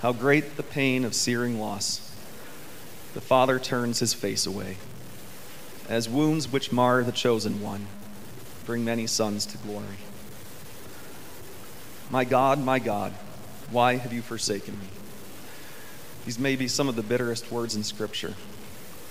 how 0.00 0.12
great 0.12 0.56
the 0.56 0.62
pain 0.62 1.04
of 1.04 1.14
searing 1.14 1.60
loss, 1.60 2.16
the 3.12 3.20
Father 3.20 3.58
turns 3.58 3.98
his 3.98 4.14
face 4.14 4.46
away, 4.46 4.78
as 5.90 6.08
wounds 6.08 6.50
which 6.50 6.70
mar 6.70 7.02
the 7.02 7.12
chosen 7.12 7.60
one 7.60 7.84
bring 8.64 8.84
many 8.84 9.08
sons 9.08 9.44
to 9.44 9.58
glory. 9.58 9.98
My 12.10 12.24
God, 12.24 12.60
my 12.64 12.78
God, 12.78 13.12
why 13.70 13.96
have 13.96 14.12
you 14.12 14.22
forsaken 14.22 14.78
me? 14.78 14.86
These 16.24 16.38
may 16.38 16.54
be 16.54 16.68
some 16.68 16.88
of 16.88 16.94
the 16.94 17.02
bitterest 17.02 17.50
words 17.50 17.74
in 17.74 17.82
Scripture, 17.82 18.34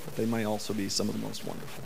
but 0.06 0.16
they 0.16 0.26
may 0.26 0.46
also 0.46 0.74
be 0.74 0.88
some 0.88 1.10
of 1.10 1.16
the 1.20 1.22
most 1.22 1.46
wonderful. 1.46 1.84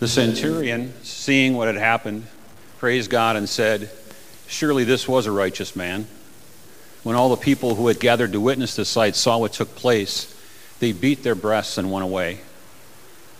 The 0.00 0.08
centurion, 0.08 0.92
seeing 1.04 1.54
what 1.54 1.68
had 1.68 1.76
happened, 1.76 2.26
praised 2.78 3.08
God 3.08 3.36
and 3.36 3.48
said, 3.48 3.88
Surely 4.48 4.82
this 4.82 5.06
was 5.06 5.26
a 5.26 5.32
righteous 5.32 5.76
man. 5.76 6.08
When 7.04 7.14
all 7.14 7.28
the 7.28 7.36
people 7.36 7.76
who 7.76 7.86
had 7.86 8.00
gathered 8.00 8.32
to 8.32 8.40
witness 8.40 8.74
the 8.74 8.84
sight 8.84 9.14
saw 9.14 9.38
what 9.38 9.52
took 9.52 9.74
place, 9.76 10.35
they 10.80 10.92
beat 10.92 11.22
their 11.22 11.34
breasts 11.34 11.78
and 11.78 11.90
went 11.90 12.04
away. 12.04 12.40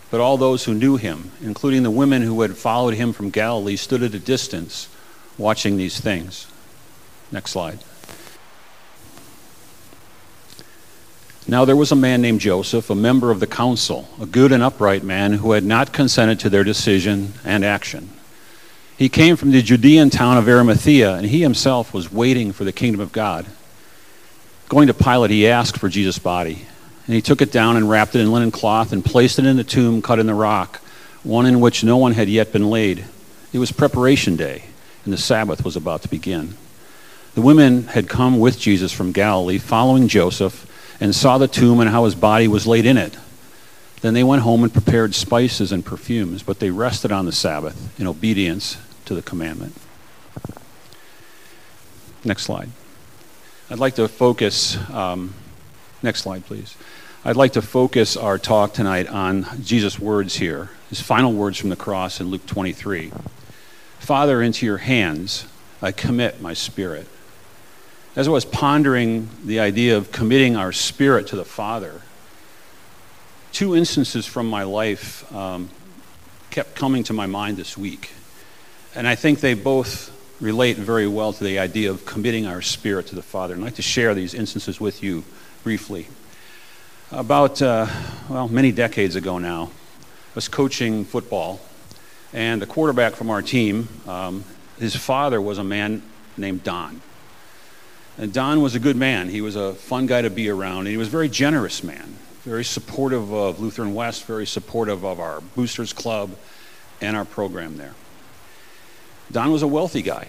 But 0.09 0.21
all 0.21 0.37
those 0.37 0.63
who 0.63 0.73
knew 0.73 0.97
him, 0.97 1.31
including 1.41 1.83
the 1.83 1.91
women 1.91 2.21
who 2.21 2.41
had 2.41 2.57
followed 2.57 2.93
him 2.93 3.13
from 3.13 3.29
Galilee, 3.29 3.75
stood 3.75 4.03
at 4.03 4.13
a 4.13 4.19
distance 4.19 4.87
watching 5.37 5.77
these 5.77 5.99
things. 5.99 6.47
Next 7.31 7.51
slide. 7.51 7.79
Now 11.49 11.63
there 11.63 11.75
was 11.75 11.91
a 11.91 11.95
man 11.95 12.21
named 12.21 12.41
Joseph, 12.41 12.89
a 12.89 12.95
member 12.95 13.31
of 13.31 13.39
the 13.39 13.47
council, 13.47 14.09
a 14.21 14.25
good 14.25 14.51
and 14.51 14.61
upright 14.61 15.03
man 15.03 15.33
who 15.33 15.51
had 15.51 15.63
not 15.63 15.93
consented 15.93 16.39
to 16.41 16.49
their 16.49 16.63
decision 16.63 17.33
and 17.45 17.63
action. 17.63 18.09
He 18.97 19.09
came 19.09 19.35
from 19.35 19.51
the 19.51 19.61
Judean 19.61 20.09
town 20.09 20.37
of 20.37 20.49
Arimathea, 20.49 21.13
and 21.15 21.25
he 21.27 21.41
himself 21.41 21.93
was 21.93 22.11
waiting 22.11 22.51
for 22.51 22.63
the 22.63 22.73
kingdom 22.73 22.99
of 22.99 23.11
God. 23.11 23.45
Going 24.67 24.87
to 24.87 24.93
Pilate, 24.93 25.31
he 25.31 25.47
asked 25.47 25.77
for 25.77 25.87
Jesus' 25.87 26.19
body. 26.19 26.65
And 27.07 27.15
he 27.15 27.21
took 27.21 27.41
it 27.41 27.51
down 27.51 27.77
and 27.77 27.89
wrapped 27.89 28.15
it 28.15 28.21
in 28.21 28.31
linen 28.31 28.51
cloth 28.51 28.91
and 28.91 29.03
placed 29.03 29.39
it 29.39 29.45
in 29.45 29.57
a 29.57 29.63
tomb 29.63 30.01
cut 30.01 30.19
in 30.19 30.27
the 30.27 30.33
rock, 30.33 30.81
one 31.23 31.45
in 31.45 31.61
which 31.61 31.83
no 31.83 31.97
one 31.97 32.11
had 32.11 32.27
yet 32.27 32.51
been 32.51 32.69
laid. 32.69 33.05
It 33.53 33.59
was 33.59 33.71
preparation 33.71 34.35
day, 34.35 34.65
and 35.05 35.13
the 35.13 35.17
Sabbath 35.17 35.63
was 35.63 35.77
about 35.77 36.01
to 36.01 36.09
begin. 36.09 36.55
The 37.33 37.41
women 37.41 37.83
had 37.83 38.09
come 38.09 38.39
with 38.39 38.59
Jesus 38.59 38.91
from 38.91 39.13
Galilee, 39.13 39.57
following 39.57 40.07
Joseph, 40.07 40.65
and 40.99 41.15
saw 41.15 41.37
the 41.37 41.47
tomb 41.47 41.79
and 41.79 41.89
how 41.89 42.03
his 42.05 42.15
body 42.15 42.47
was 42.47 42.67
laid 42.67 42.85
in 42.85 42.97
it. 42.97 43.15
Then 44.01 44.13
they 44.13 44.23
went 44.23 44.41
home 44.41 44.63
and 44.63 44.73
prepared 44.73 45.15
spices 45.15 45.71
and 45.71 45.85
perfumes, 45.85 46.43
but 46.43 46.59
they 46.59 46.71
rested 46.71 47.11
on 47.11 47.25
the 47.25 47.31
Sabbath 47.31 47.99
in 47.99 48.05
obedience 48.05 48.77
to 49.05 49.15
the 49.15 49.21
commandment. 49.21 49.75
Next 52.23 52.43
slide. 52.43 52.69
I'd 53.69 53.79
like 53.79 53.95
to 53.95 54.07
focus, 54.07 54.77
um, 54.89 55.33
next 56.03 56.21
slide, 56.21 56.45
please. 56.45 56.75
I'd 57.25 57.35
like 57.35 57.53
to 57.53 57.61
focus 57.61 58.15
our 58.15 58.37
talk 58.37 58.73
tonight 58.73 59.07
on 59.07 59.47
Jesus' 59.63 59.99
words 59.99 60.35
here, 60.35 60.69
his 60.89 61.01
final 61.01 61.33
words 61.33 61.57
from 61.57 61.69
the 61.69 61.75
cross 61.75 62.21
in 62.21 62.27
Luke 62.27 62.45
23. 62.45 63.11
Father, 63.99 64.41
into 64.41 64.65
your 64.65 64.77
hands 64.77 65.45
I 65.81 65.91
commit 65.91 66.41
my 66.41 66.53
spirit. 66.53 67.07
As 68.15 68.27
I 68.27 68.31
was 68.31 68.45
pondering 68.45 69.29
the 69.43 69.59
idea 69.59 69.97
of 69.97 70.11
committing 70.11 70.55
our 70.55 70.71
spirit 70.71 71.27
to 71.27 71.35
the 71.35 71.43
Father, 71.43 72.01
two 73.51 73.75
instances 73.75 74.27
from 74.27 74.47
my 74.47 74.63
life 74.63 75.31
um, 75.33 75.69
kept 76.51 76.75
coming 76.75 77.03
to 77.03 77.13
my 77.13 77.25
mind 77.25 77.57
this 77.57 77.77
week. 77.77 78.11
And 78.95 79.07
I 79.07 79.15
think 79.15 79.39
they 79.39 79.55
both 79.55 80.13
relate 80.39 80.77
very 80.77 81.07
well 81.07 81.33
to 81.33 81.43
the 81.43 81.57
idea 81.57 81.89
of 81.89 82.05
committing 82.05 82.45
our 82.45 82.61
spirit 82.61 83.07
to 83.07 83.15
the 83.15 83.23
Father. 83.23 83.55
I'd 83.55 83.59
like 83.59 83.75
to 83.75 83.81
share 83.81 84.13
these 84.13 84.35
instances 84.35 84.79
with 84.79 85.01
you 85.01 85.23
briefly. 85.63 86.07
About, 87.09 87.61
uh, 87.61 87.87
well, 88.27 88.49
many 88.49 88.73
decades 88.73 89.15
ago 89.15 89.37
now, 89.37 89.71
I 90.01 90.35
was 90.35 90.49
coaching 90.49 91.05
football, 91.05 91.61
and 92.33 92.61
the 92.61 92.65
quarterback 92.65 93.13
from 93.13 93.29
our 93.29 93.41
team, 93.41 93.87
um, 94.05 94.43
his 94.77 94.93
father 94.93 95.41
was 95.41 95.57
a 95.57 95.63
man 95.63 96.01
named 96.35 96.65
Don. 96.65 96.99
And 98.17 98.33
Don 98.33 98.61
was 98.61 98.75
a 98.75 98.79
good 98.79 98.97
man. 98.97 99.29
He 99.29 99.39
was 99.39 99.55
a 99.55 99.73
fun 99.73 100.05
guy 100.05 100.21
to 100.21 100.29
be 100.29 100.49
around, 100.49 100.79
and 100.79 100.87
he 100.89 100.97
was 100.97 101.07
a 101.07 101.11
very 101.11 101.29
generous 101.29 101.81
man, 101.81 102.17
very 102.43 102.65
supportive 102.65 103.31
of 103.31 103.61
Lutheran 103.61 103.93
West, 103.93 104.25
very 104.25 104.45
supportive 104.45 105.05
of 105.05 105.21
our 105.21 105.39
Boosters 105.55 105.93
Club 105.93 106.35
and 106.99 107.15
our 107.15 107.23
program 107.23 107.77
there. 107.77 107.93
Don 109.31 109.53
was 109.53 109.61
a 109.61 109.67
wealthy 109.67 110.01
guy. 110.01 110.27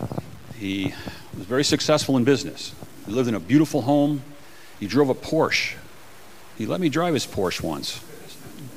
He 0.55 0.95
was 1.37 1.45
very 1.45 1.65
successful 1.65 2.17
in 2.17 2.23
business. 2.23 2.73
He 3.05 3.11
lived 3.11 3.29
in 3.29 3.35
a 3.35 3.41
beautiful 3.41 3.83
home. 3.83 4.23
He 4.79 4.87
drove 4.87 5.09
a 5.09 5.15
Porsche. 5.15 5.75
He 6.59 6.67
let 6.67 6.81
me 6.81 6.89
drive 6.89 7.15
his 7.15 7.25
Porsche 7.25 7.63
once. 7.63 8.05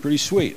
Pretty 0.02 0.18
sweet. 0.18 0.56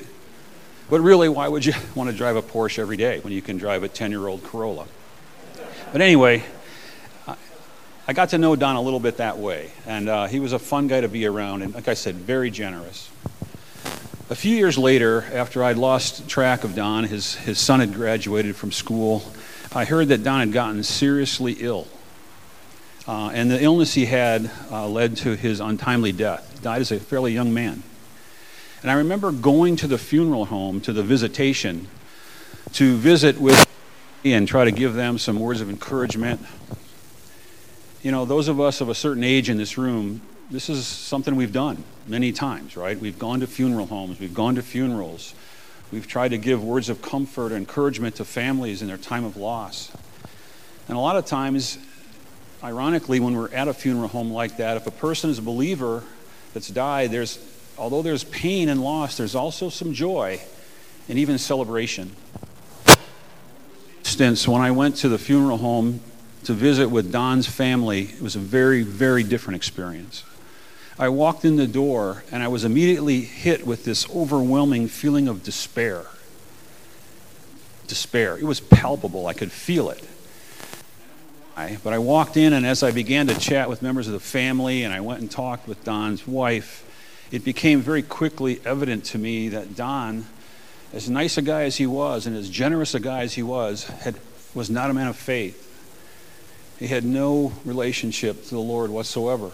But 0.91 1.01
really, 1.01 1.31
why 1.31 1.49
would 1.49 1.65
you 1.65 1.73
want 1.95 2.11
to 2.11 2.17
drive 2.17 2.37
a 2.37 2.43
Porsche 2.43 2.79
every 2.79 2.99
day 2.99 3.21
when 3.21 3.33
you 3.33 3.41
can 3.41 3.57
drive 3.57 3.83
a 3.83 3.89
10 3.89 4.11
year 4.11 4.27
old 4.27 4.45
Corolla? 4.45 4.87
But 5.91 6.03
anyway, 6.03 6.45
I 8.07 8.13
got 8.13 8.29
to 8.31 8.39
know 8.39 8.55
Don 8.55 8.77
a 8.77 8.81
little 8.83 9.01
bit 9.01 9.17
that 9.17 9.39
way. 9.39 9.71
And 9.87 10.11
uh, 10.11 10.27
he 10.27 10.39
was 10.39 10.53
a 10.53 10.59
fun 10.59 10.87
guy 10.87 11.01
to 11.01 11.09
be 11.09 11.25
around, 11.25 11.63
and 11.63 11.75
like 11.75 11.89
I 11.89 11.95
said, 11.95 12.17
very 12.17 12.51
generous. 12.51 13.11
A 14.29 14.35
few 14.35 14.55
years 14.55 14.77
later, 14.77 15.25
after 15.33 15.65
I'd 15.65 15.79
lost 15.79 16.29
track 16.29 16.65
of 16.65 16.75
Don, 16.75 17.05
his, 17.05 17.37
his 17.37 17.59
son 17.59 17.81
had 17.81 17.95
graduated 17.95 18.57
from 18.57 18.73
school, 18.73 19.23
I 19.73 19.87
heard 19.87 20.09
that 20.09 20.23
Don 20.23 20.41
had 20.41 20.53
gotten 20.53 20.83
seriously 20.83 21.57
ill. 21.61 21.87
Uh, 23.07 23.31
and 23.35 23.51
the 23.51 23.62
illness 23.62 23.95
he 23.95 24.07
had 24.07 24.51
uh, 24.71 24.88
led 24.88 25.17
to 25.19 25.37
his 25.37 25.61
untimely 25.61 26.12
death. 26.12 26.51
He 26.55 26.61
died 26.61 26.81
as 26.81 26.90
a 26.90 26.99
fairly 26.99 27.33
young 27.33 27.53
man. 27.53 27.83
And 28.81 28.90
I 28.90 28.95
remember 28.95 29.33
going 29.33 29.77
to 29.77 29.87
the 29.87 29.99
funeral 29.99 30.47
home, 30.47 30.81
to 30.83 30.93
the 30.93 31.03
visitation, 31.03 31.88
to 32.73 32.97
visit 32.97 33.38
with 33.38 33.67
and 34.25 34.49
try 34.49 34.64
to 34.64 34.73
give 34.73 34.95
them 34.95 35.19
some 35.19 35.38
words 35.38 35.61
of 35.61 35.69
encouragement. 35.69 36.40
You 38.03 38.11
know, 38.11 38.25
those 38.25 38.49
of 38.49 38.61
us 38.61 38.81
of 38.81 38.88
a 38.88 38.95
certain 38.95 39.23
age 39.23 39.51
in 39.51 39.59
this 39.59 39.77
room, 39.77 40.23
this 40.51 40.69
is 40.69 40.87
something 40.87 41.37
we've 41.37 41.53
done 41.53 41.85
many 42.07 42.33
times, 42.33 42.77
right? 42.77 42.99
We've 42.99 43.19
gone 43.19 43.40
to 43.40 43.47
funeral 43.47 43.87
homes, 43.87 44.19
we've 44.19 44.35
gone 44.35 44.55
to 44.55 44.62
funerals, 44.62 45.35
we've 45.93 46.07
tried 46.07 46.29
to 46.29 46.38
give 46.38 46.62
words 46.64 46.88
of 46.88 47.03
comfort 47.03 47.53
or 47.53 47.57
encouragement 47.57 48.17
to 48.17 48.25
families 48.25 48.83
in 48.83 48.88
their 48.88 48.99
time 48.99 49.25
of 49.25 49.37
loss. 49.37 49.90
And 50.88 50.97
a 50.97 51.01
lot 51.01 51.17
of 51.17 51.27
times, 51.27 51.79
ironically, 52.64 53.20
when 53.20 53.37
we're 53.37 53.53
at 53.53 53.68
a 53.68 53.74
funeral 53.74 54.09
home 54.09 54.33
like 54.33 54.57
that, 54.57 54.79
if 54.79 54.87
a 54.87 54.90
person 54.90 55.29
is 55.29 55.38
a 55.38 55.42
believer 55.42 56.03
that's 56.55 56.68
died, 56.68 57.11
there's, 57.11 57.38
although 57.77 58.00
there's 58.00 58.24
pain 58.24 58.70
and 58.70 58.83
loss, 58.83 59.18
there's 59.18 59.35
also 59.35 59.68
some 59.68 59.92
joy 59.92 60.40
and 61.09 61.18
even 61.18 61.37
celebration. 61.37 62.16
Instance, 63.98 64.48
when 64.48 64.62
I 64.62 64.70
went 64.70 64.96
to 64.96 65.09
the 65.09 65.18
funeral 65.18 65.59
home 65.59 66.00
to 66.44 66.55
visit 66.55 66.88
with 66.88 67.12
Don's 67.12 67.46
family, 67.46 68.05
it 68.05 68.22
was 68.22 68.35
a 68.35 68.40
very, 68.40 68.83
very 68.83 69.22
different 69.22 69.57
experience. 69.57 70.24
I 70.98 71.09
walked 71.09 71.44
in 71.44 71.57
the 71.57 71.66
door 71.66 72.22
and 72.31 72.42
I 72.42 72.48
was 72.48 72.64
immediately 72.64 73.20
hit 73.20 73.66
with 73.66 73.85
this 73.85 74.09
overwhelming 74.11 74.88
feeling 74.88 75.29
of 75.29 75.42
despair. 75.42 76.05
Despair. 77.88 78.38
It 78.38 78.44
was 78.44 78.61
palpable. 78.61 79.27
I 79.27 79.35
could 79.35 79.53
feel 79.53 79.90
it. 79.90 80.03
But 81.57 81.93
I 81.93 81.99
walked 81.99 82.37
in, 82.37 82.53
and 82.53 82.67
as 82.67 82.83
I 82.83 82.90
began 82.90 83.29
to 83.29 83.38
chat 83.38 83.69
with 83.69 83.81
members 83.81 84.07
of 84.09 84.12
the 84.12 84.21
family, 84.21 84.83
and 84.83 84.93
I 84.93 85.01
went 85.01 85.21
and 85.21 85.31
talked 85.31 85.69
with 85.69 85.85
Don's 85.85 86.27
wife, 86.27 86.85
it 87.31 87.45
became 87.45 87.81
very 87.81 88.03
quickly 88.03 88.61
evident 88.64 89.05
to 89.07 89.19
me 89.19 89.51
that 89.51 89.77
Don, 89.77 90.27
as 90.93 91.09
nice 91.09 91.38
a 91.38 91.43
guy 91.43 91.62
as 91.62 91.77
he 91.77 91.87
was, 91.87 92.27
and 92.27 92.37
as 92.37 92.51
generous 92.51 92.95
a 92.95 93.01
guy 93.01 93.23
as 93.23 93.35
he 93.35 93.43
was, 93.43 93.85
had, 93.85 94.17
was 94.53 94.69
not 94.69 94.90
a 94.90 94.95
man 94.95 95.07
of 95.07 95.17
faith. 95.17 95.61
He 96.79 96.88
had 96.88 97.05
no 97.05 97.53
relationship 97.64 98.45
to 98.45 98.51
the 98.51 98.61
Lord 98.61 98.90
whatsoever. 98.90 99.53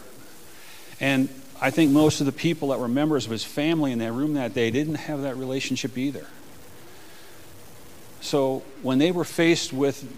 And 1.01 1.29
I 1.61 1.71
think 1.71 1.91
most 1.91 2.21
of 2.21 2.27
the 2.27 2.33
people 2.33 2.69
that 2.69 2.81
were 2.81 2.89
members 2.89 3.27
of 3.27 3.31
his 3.31 3.45
family 3.45 3.93
in 3.93 3.99
that 3.99 4.13
room 4.13 4.35
that 4.35 4.55
day 4.55 4.71
didn't 4.71 4.95
have 4.95 5.23
that 5.23 5.37
relationship 5.37 5.99
either. 5.99 6.27
So 8.23 8.63
when 8.83 8.99
they 8.99 9.13
were 9.13 9.25
faced 9.25 9.73
with 9.73 10.11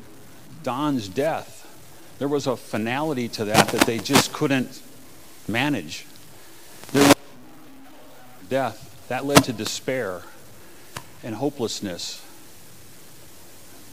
Don's 0.62 1.08
death, 1.08 1.61
there 2.18 2.28
was 2.28 2.46
a 2.46 2.56
finality 2.56 3.28
to 3.28 3.44
that 3.46 3.68
that 3.68 3.86
they 3.86 3.98
just 3.98 4.32
couldn't 4.32 4.80
manage. 5.48 6.06
There 6.92 7.02
was 7.02 7.14
death. 8.48 8.88
That 9.08 9.24
led 9.24 9.44
to 9.44 9.52
despair 9.52 10.22
and 11.22 11.34
hopelessness. 11.34 12.24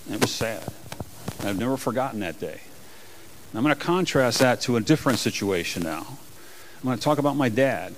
And 0.05 0.15
it 0.15 0.21
was 0.21 0.32
sad. 0.32 0.63
I've 1.41 1.58
never 1.58 1.77
forgotten 1.77 2.19
that 2.21 2.39
day. 2.39 2.62
I'm 3.53 3.63
going 3.63 3.75
to 3.75 3.82
contrast 3.82 4.39
that 4.39 4.62
to 4.62 4.75
a 4.75 4.82
different 4.82 5.17
situation 5.17 5.82
now. 5.84 6.05
I'm 6.08 6.84
going 6.84 6.97
to 6.97 7.03
talk 7.03 7.17
about 7.17 7.36
my 7.36 7.49
dad. 7.49 7.95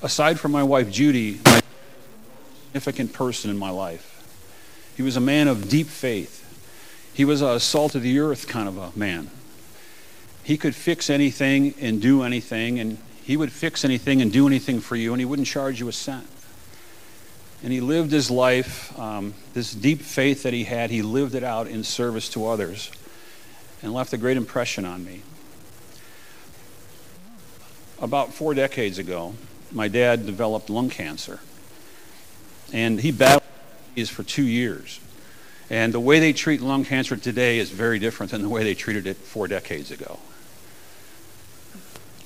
Aside 0.00 0.38
from 0.38 0.52
my 0.52 0.62
wife 0.62 0.90
Judy, 0.90 1.40
my 1.44 1.60
significant 2.66 3.12
person 3.12 3.50
in 3.50 3.58
my 3.58 3.70
life. 3.70 4.14
He 4.96 5.02
was 5.02 5.16
a 5.16 5.20
man 5.20 5.48
of 5.48 5.68
deep 5.68 5.88
faith. 5.88 6.44
He 7.18 7.24
was 7.24 7.42
a 7.42 7.58
salt 7.58 7.96
of 7.96 8.02
the 8.02 8.20
earth 8.20 8.46
kind 8.46 8.68
of 8.68 8.78
a 8.78 8.96
man. 8.96 9.28
He 10.44 10.56
could 10.56 10.76
fix 10.76 11.10
anything 11.10 11.74
and 11.80 12.00
do 12.00 12.22
anything, 12.22 12.78
and 12.78 12.96
he 13.24 13.36
would 13.36 13.50
fix 13.50 13.84
anything 13.84 14.22
and 14.22 14.32
do 14.32 14.46
anything 14.46 14.78
for 14.78 14.94
you, 14.94 15.12
and 15.12 15.20
he 15.20 15.24
wouldn't 15.24 15.48
charge 15.48 15.80
you 15.80 15.88
a 15.88 15.92
cent. 15.92 16.28
And 17.64 17.72
he 17.72 17.80
lived 17.80 18.12
his 18.12 18.30
life, 18.30 18.96
um, 18.96 19.34
this 19.52 19.74
deep 19.74 20.00
faith 20.00 20.44
that 20.44 20.52
he 20.52 20.62
had, 20.62 20.90
he 20.90 21.02
lived 21.02 21.34
it 21.34 21.42
out 21.42 21.66
in 21.66 21.82
service 21.82 22.28
to 22.28 22.46
others. 22.46 22.88
and 23.82 23.92
left 23.92 24.12
a 24.12 24.16
great 24.16 24.36
impression 24.36 24.84
on 24.84 25.04
me. 25.04 25.22
About 28.00 28.32
four 28.32 28.54
decades 28.54 28.96
ago, 28.96 29.34
my 29.72 29.88
dad 29.88 30.24
developed 30.24 30.70
lung 30.70 30.88
cancer. 30.88 31.40
And 32.72 33.00
he 33.00 33.10
battled 33.10 33.42
for 34.06 34.22
two 34.22 34.44
years. 34.44 35.00
And 35.70 35.92
the 35.92 36.00
way 36.00 36.18
they 36.18 36.32
treat 36.32 36.60
lung 36.60 36.84
cancer 36.84 37.16
today 37.16 37.58
is 37.58 37.70
very 37.70 37.98
different 37.98 38.32
than 38.32 38.42
the 38.42 38.48
way 38.48 38.64
they 38.64 38.74
treated 38.74 39.06
it 39.06 39.16
four 39.16 39.48
decades 39.48 39.90
ago. 39.90 40.18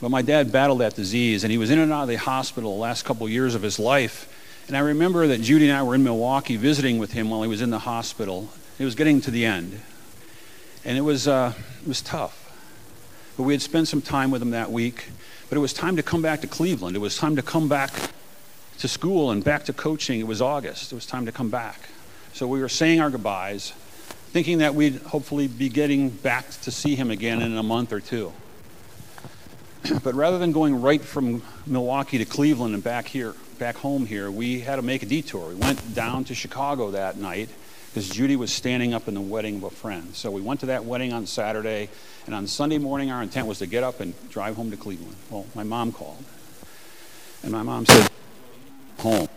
But 0.01 0.11
my 0.11 0.23
dad 0.23 0.51
battled 0.51 0.81
that 0.81 0.95
disease, 0.95 1.45
and 1.45 1.51
he 1.51 1.59
was 1.59 1.71
in 1.71 1.79
and 1.79 1.93
out 1.93 2.03
of 2.03 2.09
the 2.09 2.17
hospital 2.17 2.75
the 2.75 2.81
last 2.81 3.05
couple 3.05 3.27
of 3.27 3.33
years 3.33 3.55
of 3.55 3.63
his 3.63 3.79
life. 3.79 4.29
And 4.69 4.77
I 4.77 4.81
remember 4.81 5.27
that 5.29 5.41
Judy 5.41 5.69
and 5.69 5.77
I 5.77 5.83
were 5.83 5.95
in 5.95 6.05
Milwaukee 6.05 6.57
visiting 6.57 6.99
with 6.99 7.13
him 7.13 7.31
while 7.31 7.43
he 7.43 7.49
was 7.49 7.63
in 7.63 7.71
the 7.71 7.81
hospital. 7.81 8.49
It 8.79 8.85
was 8.85 8.95
getting 8.95 9.21
to 9.23 9.31
the 9.31 9.45
end. 9.45 9.81
And 10.85 10.99
it 10.99 11.03
was, 11.03 11.29
uh, 11.29 11.53
it 11.83 11.89
was 11.89 12.01
tough. 12.01 12.39
But 13.37 13.45
we 13.45 13.55
had 13.55 13.63
spent 13.63 13.89
some 13.89 14.03
time 14.03 14.31
with 14.31 14.43
him 14.43 14.51
that 14.51 14.71
week. 14.71 15.07
But 15.49 15.57
it 15.57 15.61
was 15.61 15.73
time 15.73 15.97
to 15.97 16.03
come 16.03 16.23
back 16.23 16.41
to 16.41 16.47
Cleveland. 16.47 16.97
It 16.97 17.01
was 17.01 17.17
time 17.17 17.37
to 17.37 17.43
come 17.43 17.69
back 17.69 17.93
to 18.79 18.89
school 18.89 19.31
and 19.31 19.45
back 19.45 19.65
to 19.67 19.73
coaching. 19.73 20.19
It 20.19 20.27
was 20.27 20.41
August. 20.41 20.93
It 20.93 20.95
was 20.95 21.07
time 21.07 21.27
to 21.27 21.33
come 21.33 21.51
back. 21.51 21.91
So 22.35 22.47
we 22.47 22.61
were 22.61 22.71
saying 22.71 23.01
our 23.01 23.11
goodbyes, 23.11 23.73
thinking 24.31 24.59
that 24.59 24.75
we'd 24.75 24.97
hopefully 25.03 25.49
be 25.49 25.69
getting 25.69 26.09
back 26.09 26.49
to 26.63 26.71
see 26.71 26.95
him 26.95 27.11
again 27.11 27.43
in 27.43 27.55
a 27.59 27.63
month 27.63 27.93
or 27.93 28.01
two. 28.01 28.33
but 30.03 30.15
rather 30.15 30.39
than 30.39 30.51
going 30.51 30.81
right 30.81 31.03
from 31.03 31.43
Milwaukee 31.67 32.17
to 32.17 32.25
Cleveland 32.25 32.75
and 32.75 32.83
back 32.83 33.07
here, 33.07 33.35
back 33.59 33.77
home 33.77 34.07
here, 34.07 34.31
we 34.31 34.61
had 34.61 34.77
to 34.77 34.83
make 34.83 35.03
a 35.03 35.07
detour. 35.07 35.49
We 35.49 35.57
went 35.57 35.95
down 35.95 36.25
to 36.25 36.35
Chicago 36.35 36.93
that 36.93 37.19
night 37.19 37.51
because 37.91 38.09
Judy 38.09 38.37
was 38.37 38.51
standing 38.51 38.95
up 38.95 39.09
in 39.09 39.15
the 39.15 39.21
wedding 39.21 39.57
of 39.57 39.65
a 39.65 39.71
friend. 39.71 40.15
So 40.15 40.31
we 40.31 40.41
went 40.41 40.61
to 40.61 40.67
that 40.67 40.87
wedding 40.87 41.13
on 41.13 41.27
Saturday, 41.27 41.91
and 42.25 42.35
on 42.35 42.47
Sunday 42.47 42.79
morning, 42.79 43.11
our 43.11 43.23
intent 43.23 43.47
was 43.47 43.59
to 43.59 43.67
get 43.67 43.83
up 43.83 44.01
and 44.01 44.15
drive 44.31 44.57
home 44.57 44.71
to 44.71 44.79
Cleveland. 44.79 45.17
Well, 45.29 45.45
my 45.55 45.65
mom 45.65 45.93
called, 45.93 46.25
and 47.43 47.53
my 47.53 47.63
mom 47.63 47.85
said, 47.85 48.11
home, 49.01 49.29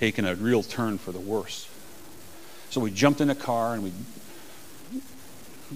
taking 0.00 0.24
a 0.24 0.34
real 0.34 0.62
turn 0.62 0.96
for 0.96 1.12
the 1.12 1.20
worse. 1.20 1.68
So 2.72 2.80
we 2.80 2.90
jumped 2.90 3.20
in 3.20 3.28
a 3.28 3.34
car 3.34 3.74
and 3.74 3.82
we 3.82 3.92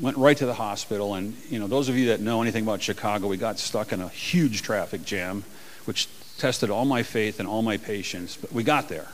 went 0.01 0.17
right 0.17 0.35
to 0.35 0.47
the 0.47 0.55
hospital. 0.55 1.13
And, 1.13 1.37
you 1.51 1.59
know, 1.59 1.67
those 1.67 1.91
of 1.91 1.99
you 1.99 2.07
that 2.07 2.23
know 2.23 2.41
anything 2.41 2.65
about 2.65 2.81
Chicago, 2.81 3.29
we 3.29 3.37
got 3.37 3.59
stuck 3.59 3.93
in 3.93 4.01
a 4.01 4.09
huge 4.09 4.63
traffic 4.63 5.05
jam, 5.05 5.45
which 5.85 6.09
tested 6.39 6.71
all 6.71 6.87
my 6.87 7.03
faith 7.03 7.39
and 7.39 7.47
all 7.47 7.61
my 7.61 7.77
patience. 7.77 8.39
But 8.39 8.51
we 8.51 8.63
got 8.63 8.89
there. 8.89 9.09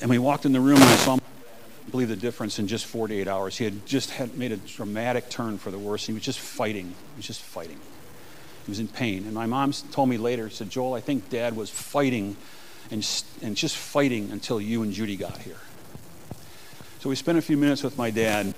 And 0.00 0.10
we 0.10 0.18
walked 0.18 0.44
in 0.44 0.50
the 0.50 0.58
room 0.58 0.78
and 0.78 0.84
I 0.84 0.96
saw 0.96 1.18
believe 1.92 2.08
the 2.08 2.16
difference 2.16 2.58
in 2.58 2.66
just 2.66 2.86
48 2.86 3.28
hours. 3.28 3.56
He 3.56 3.62
had 3.62 3.86
just 3.86 4.10
had 4.10 4.36
made 4.36 4.50
a 4.50 4.56
dramatic 4.56 5.30
turn 5.30 5.58
for 5.58 5.70
the 5.70 5.78
worse. 5.78 6.06
He 6.06 6.12
was 6.12 6.24
just 6.24 6.40
fighting. 6.40 6.86
He 6.86 7.18
was 7.18 7.26
just 7.28 7.40
fighting. 7.40 7.78
He 8.66 8.70
was 8.72 8.80
in 8.80 8.88
pain. 8.88 9.26
And 9.26 9.34
my 9.34 9.46
mom 9.46 9.72
told 9.92 10.08
me 10.08 10.16
later, 10.16 10.50
said, 10.50 10.70
Joel, 10.70 10.94
I 10.94 11.00
think 11.00 11.30
dad 11.30 11.54
was 11.54 11.70
fighting 11.70 12.36
and, 12.90 13.08
and 13.42 13.54
just 13.54 13.76
fighting 13.76 14.32
until 14.32 14.60
you 14.60 14.82
and 14.82 14.92
Judy 14.92 15.14
got 15.14 15.38
here. 15.38 15.58
So 17.02 17.08
we 17.08 17.16
spent 17.16 17.36
a 17.36 17.42
few 17.42 17.56
minutes 17.56 17.82
with 17.82 17.98
my 17.98 18.10
dad 18.10 18.54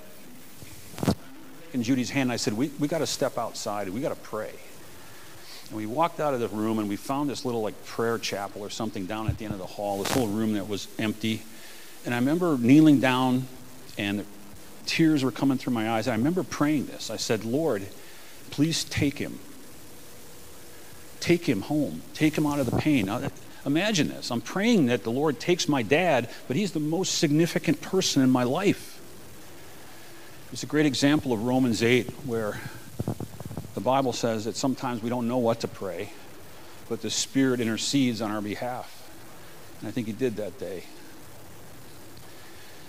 in 1.73 1.81
Judy's 1.81 2.11
hand. 2.11 2.31
I 2.31 2.35
said, 2.35 2.53
we, 2.53 2.67
we 2.79 2.87
got 2.87 2.99
to 2.99 3.07
step 3.07 3.39
outside. 3.39 3.89
We 3.89 4.01
got 4.01 4.09
to 4.09 4.21
pray. 4.21 4.53
And 5.69 5.77
we 5.77 5.87
walked 5.87 6.19
out 6.19 6.35
of 6.35 6.39
the 6.39 6.47
room 6.49 6.77
and 6.77 6.87
we 6.87 6.95
found 6.95 7.27
this 7.27 7.43
little 7.43 7.63
like 7.63 7.85
prayer 7.85 8.19
chapel 8.19 8.61
or 8.61 8.69
something 8.69 9.07
down 9.07 9.27
at 9.29 9.39
the 9.39 9.45
end 9.45 9.55
of 9.55 9.59
the 9.59 9.65
hall, 9.65 10.03
this 10.03 10.15
little 10.15 10.29
room 10.29 10.53
that 10.53 10.69
was 10.69 10.87
empty. 10.99 11.41
And 12.05 12.13
I 12.13 12.19
remember 12.19 12.55
kneeling 12.55 12.99
down 12.99 13.47
and 13.97 14.23
tears 14.85 15.23
were 15.23 15.31
coming 15.31 15.57
through 15.57 15.73
my 15.73 15.89
eyes. 15.89 16.07
I 16.07 16.11
remember 16.11 16.43
praying 16.43 16.85
this. 16.85 17.09
I 17.09 17.17
said, 17.17 17.45
Lord, 17.45 17.87
please 18.51 18.83
take 18.83 19.17
him. 19.17 19.39
Take 21.19 21.49
him 21.49 21.61
home. 21.61 22.03
Take 22.13 22.37
him 22.37 22.45
out 22.45 22.59
of 22.59 22.69
the 22.69 22.77
pain. 22.77 23.09
Imagine 23.65 24.09
this. 24.09 24.31
I'm 24.31 24.41
praying 24.41 24.87
that 24.87 25.03
the 25.03 25.11
Lord 25.11 25.39
takes 25.39 25.67
my 25.67 25.81
dad, 25.81 26.29
but 26.47 26.55
he's 26.55 26.71
the 26.71 26.79
most 26.79 27.17
significant 27.17 27.81
person 27.81 28.21
in 28.21 28.29
my 28.29 28.43
life. 28.43 29.01
It's 30.51 30.63
a 30.63 30.67
great 30.67 30.85
example 30.85 31.33
of 31.33 31.43
Romans 31.43 31.83
8, 31.83 32.09
where 32.25 32.59
the 33.73 33.81
Bible 33.81 34.13
says 34.13 34.45
that 34.45 34.55
sometimes 34.55 35.01
we 35.03 35.09
don't 35.09 35.27
know 35.27 35.37
what 35.37 35.61
to 35.61 35.67
pray, 35.67 36.11
but 36.87 37.01
the 37.01 37.09
Spirit 37.09 37.59
intercedes 37.59 38.21
on 38.21 38.31
our 38.31 38.41
behalf. 38.41 38.91
And 39.79 39.89
I 39.89 39.91
think 39.91 40.07
he 40.07 40.13
did 40.13 40.37
that 40.37 40.59
day. 40.59 40.83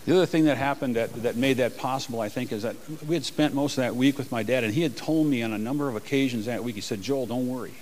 The 0.04 0.14
other 0.14 0.26
thing 0.26 0.44
that 0.44 0.56
happened 0.56 0.94
that, 0.94 1.12
that 1.24 1.34
made 1.34 1.56
that 1.56 1.76
possible, 1.76 2.20
I 2.20 2.28
think, 2.28 2.52
is 2.52 2.62
that 2.62 2.76
we 3.04 3.16
had 3.16 3.24
spent 3.24 3.54
most 3.54 3.76
of 3.76 3.82
that 3.82 3.96
week 3.96 4.18
with 4.18 4.30
my 4.30 4.44
dad, 4.44 4.62
and 4.62 4.72
he 4.72 4.82
had 4.82 4.96
told 4.96 5.26
me 5.26 5.42
on 5.42 5.52
a 5.52 5.58
number 5.58 5.88
of 5.88 5.96
occasions 5.96 6.46
that 6.46 6.62
week, 6.62 6.76
he 6.76 6.80
said, 6.80 7.02
Joel, 7.02 7.26
don't 7.26 7.48
worry. 7.48 7.74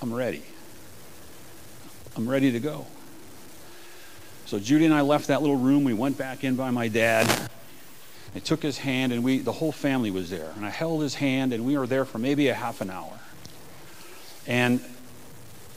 I'm 0.00 0.14
ready. 0.14 0.42
I'm 2.16 2.28
ready 2.28 2.52
to 2.52 2.60
go. 2.60 2.86
So 4.46 4.58
Judy 4.58 4.84
and 4.84 4.94
I 4.94 5.00
left 5.00 5.28
that 5.28 5.40
little 5.40 5.56
room. 5.56 5.84
We 5.84 5.94
went 5.94 6.16
back 6.16 6.44
in 6.44 6.54
by 6.54 6.70
my 6.70 6.88
dad. 6.88 7.50
I 8.34 8.38
took 8.38 8.62
his 8.62 8.78
hand, 8.78 9.12
and 9.12 9.24
we, 9.24 9.38
the 9.38 9.52
whole 9.52 9.72
family 9.72 10.10
was 10.10 10.30
there. 10.30 10.52
And 10.56 10.66
I 10.66 10.70
held 10.70 11.02
his 11.02 11.14
hand, 11.14 11.52
and 11.52 11.64
we 11.64 11.76
were 11.78 11.86
there 11.86 12.04
for 12.04 12.18
maybe 12.18 12.48
a 12.48 12.54
half 12.54 12.80
an 12.80 12.90
hour. 12.90 13.18
And 14.46 14.80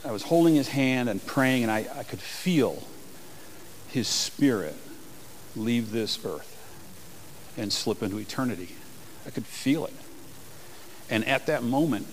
I 0.04 0.12
was 0.12 0.22
holding 0.22 0.54
his 0.54 0.68
hand 0.68 1.08
and 1.08 1.24
praying, 1.24 1.62
and 1.62 1.72
I, 1.72 1.86
I 1.96 2.02
could 2.02 2.20
feel 2.20 2.82
his 3.88 4.06
spirit 4.06 4.76
leave 5.56 5.90
this 5.90 6.24
earth 6.24 6.54
and 7.56 7.72
slip 7.72 8.02
into 8.02 8.18
eternity. 8.18 8.76
I 9.26 9.30
could 9.30 9.46
feel 9.46 9.86
it. 9.86 9.94
And 11.10 11.24
at 11.26 11.46
that 11.46 11.62
moment, 11.62 12.06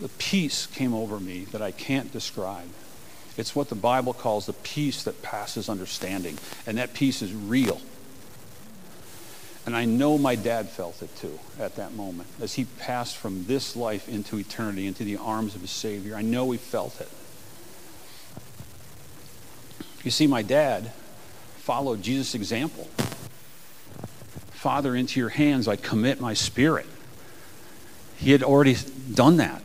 the 0.00 0.08
peace 0.08 0.66
came 0.66 0.94
over 0.94 1.20
me 1.20 1.44
that 1.52 1.60
I 1.60 1.70
can't 1.70 2.12
describe. 2.12 2.68
It's 3.36 3.54
what 3.54 3.68
the 3.68 3.74
Bible 3.74 4.12
calls 4.12 4.46
the 4.46 4.52
peace 4.52 5.04
that 5.04 5.22
passes 5.22 5.68
understanding. 5.68 6.38
And 6.66 6.78
that 6.78 6.94
peace 6.94 7.22
is 7.22 7.32
real. 7.34 7.80
And 9.66 9.76
I 9.76 9.84
know 9.84 10.18
my 10.18 10.34
dad 10.34 10.68
felt 10.68 11.02
it 11.02 11.14
too 11.16 11.38
at 11.58 11.76
that 11.76 11.94
moment 11.94 12.28
as 12.40 12.54
he 12.54 12.64
passed 12.64 13.16
from 13.16 13.44
this 13.44 13.76
life 13.76 14.08
into 14.08 14.38
eternity, 14.38 14.86
into 14.86 15.04
the 15.04 15.18
arms 15.18 15.54
of 15.54 15.60
his 15.60 15.70
Savior. 15.70 16.16
I 16.16 16.22
know 16.22 16.50
he 16.50 16.58
felt 16.58 17.00
it. 17.00 17.08
You 20.02 20.10
see, 20.10 20.26
my 20.26 20.40
dad 20.40 20.92
followed 21.58 22.02
Jesus' 22.02 22.34
example. 22.34 22.88
Father, 24.50 24.96
into 24.96 25.20
your 25.20 25.28
hands 25.28 25.68
I 25.68 25.76
commit 25.76 26.20
my 26.20 26.32
spirit. 26.34 26.86
He 28.16 28.32
had 28.32 28.42
already 28.42 28.76
done 29.14 29.36
that 29.36 29.62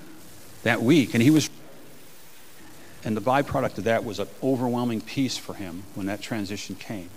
that 0.66 0.82
week, 0.82 1.14
and 1.14 1.24
he 1.24 1.30
was. 1.30 1.50
And 3.06 3.16
the 3.16 3.22
byproduct 3.22 3.78
of 3.78 3.84
that 3.84 4.04
was 4.04 4.20
an 4.20 4.28
overwhelming 4.42 5.00
peace 5.00 5.38
for 5.38 5.54
him 5.54 5.84
when 5.94 6.08
that 6.08 6.22
transition 6.22 6.76
came. 6.76 7.10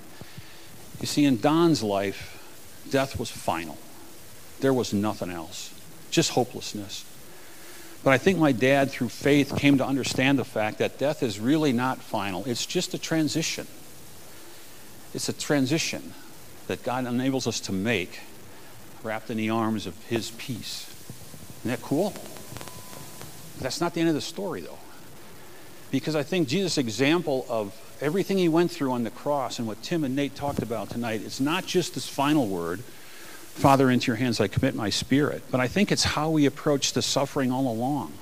You 1.01 1.07
see, 1.07 1.25
in 1.25 1.41
Don's 1.41 1.83
life, 1.83 2.85
death 2.91 3.19
was 3.19 3.31
final. 3.31 3.79
There 4.61 4.75
was 4.75 4.93
nothing 4.93 5.31
else, 5.31 5.73
just 6.11 6.33
hopelessness. 6.33 7.07
But 8.05 8.13
I 8.13 8.19
think 8.19 8.39
my 8.39 8.53
dad, 8.53 8.91
through 8.91 9.09
faith, 9.09 9.57
came 9.57 9.79
to 9.79 9.87
understand 9.87 10.39
the 10.39 10.45
fact 10.45 10.79
that 10.79 10.99
death 10.99 11.23
is 11.23 11.41
really 11.41 11.73
not 11.73 12.03
final, 12.03 12.45
it's 12.45 12.67
just 12.67 12.93
a 12.93 12.99
transition. 12.99 13.67
It's 15.15 15.31
a 15.31 15.33
transition 15.33 16.13
that 16.67 16.83
God 16.83 17.07
enables 17.07 17.47
us 17.47 17.61
to 17.61 17.73
make 17.73 18.21
wrapped 19.03 19.31
in 19.31 19.39
the 19.39 19.49
arms 19.49 19.87
of 19.87 19.97
His 20.05 20.33
peace. 20.33 20.95
Isn't 21.61 21.71
that 21.71 21.83
cool? 21.83 22.13
That's 23.61 23.81
not 23.81 23.95
the 23.95 24.01
end 24.01 24.09
of 24.09 24.15
the 24.15 24.21
story, 24.21 24.61
though. 24.61 24.79
Because 25.91 26.15
I 26.15 26.23
think 26.23 26.49
Jesus' 26.49 26.79
example 26.79 27.47
of 27.49 27.75
everything 28.01 28.39
he 28.39 28.49
went 28.49 28.71
through 28.71 28.93
on 28.93 29.05
the 29.05 29.11
cross 29.11 29.59
and 29.59 29.67
what 29.67 29.83
Tim 29.83 30.05
and 30.05 30.15
Nate 30.15 30.35
talked 30.35 30.63
about 30.63 30.91
tonight, 30.91 31.23
it's 31.25 31.41
not 31.41 31.67
just 31.67 31.95
this 31.95 32.09
final 32.09 32.47
word, 32.47 32.81
Father, 32.81 33.91
into 33.91 34.09
your 34.09 34.17
hands 34.17 34.41
I 34.41 34.49
commit 34.49 34.75
my 34.75 34.91
spirit, 34.91 35.43
but 35.51 35.61
I 35.61 35.67
think 35.67 35.91
it's 35.91 36.05
how 36.05 36.31
we 36.31 36.47
approach 36.47 36.93
the 36.93 37.03
suffering 37.03 37.51
all 37.51 37.67
along. 37.67 38.13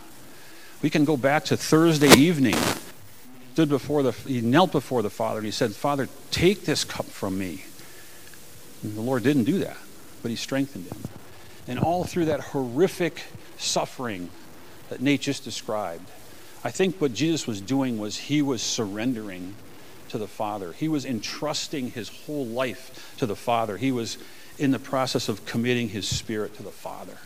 We 0.81 0.91
can 0.91 1.05
go 1.05 1.17
back 1.17 1.45
to 1.47 1.57
Thursday 1.57 2.11
evening 2.17 2.57
stood 3.57 3.71
before 3.71 4.03
the, 4.03 4.13
he 4.13 4.43
knelt 4.43 4.71
before 4.71 5.01
the 5.01 5.09
Father 5.09 5.39
and 5.39 5.47
he 5.47 5.51
said, 5.51 5.73
Father, 5.73 6.11
take 6.31 6.67
this 6.67 6.85
cup 6.85 7.07
from 7.07 7.39
me. 7.39 7.65
And 8.83 8.95
the 8.95 9.01
Lord 9.01 9.23
didn't 9.23 9.45
do 9.45 9.61
that, 9.61 9.79
but 10.21 10.29
he 10.29 10.37
strengthened 10.37 10.85
him. 10.85 10.99
And 11.67 11.79
all 11.79 12.05
through 12.05 12.27
that 12.27 12.41
horrific 12.41 13.23
suffering 13.57 14.29
that 14.89 15.01
Nate 15.01 15.21
just 15.21 15.45
described, 15.45 16.09
I 16.65 16.71
think 16.71 17.01
what 17.01 17.15
Jesus 17.15 17.47
was 17.47 17.61
doing 17.61 17.99
was 17.99 18.17
he 18.17 18.43
was 18.43 18.63
surrendering 18.63 19.55
to 20.09 20.19
the 20.19 20.27
Father. 20.27 20.73
He 20.73 20.89
was 20.89 21.05
entrusting 21.05 21.93
his 21.93 22.09
whole 22.09 22.47
life 22.47 23.15
to 23.19 23.27
the 23.27 23.37
Father. 23.37 23.77
He 23.77 23.93
was 23.93 24.19
in 24.59 24.71
the 24.71 24.79
process 24.79 25.29
of 25.29 25.45
committing 25.45 25.91
his 25.91 26.09
spirit 26.09 26.57
to 26.57 26.63
the 26.63 26.71
Father. 26.71 27.19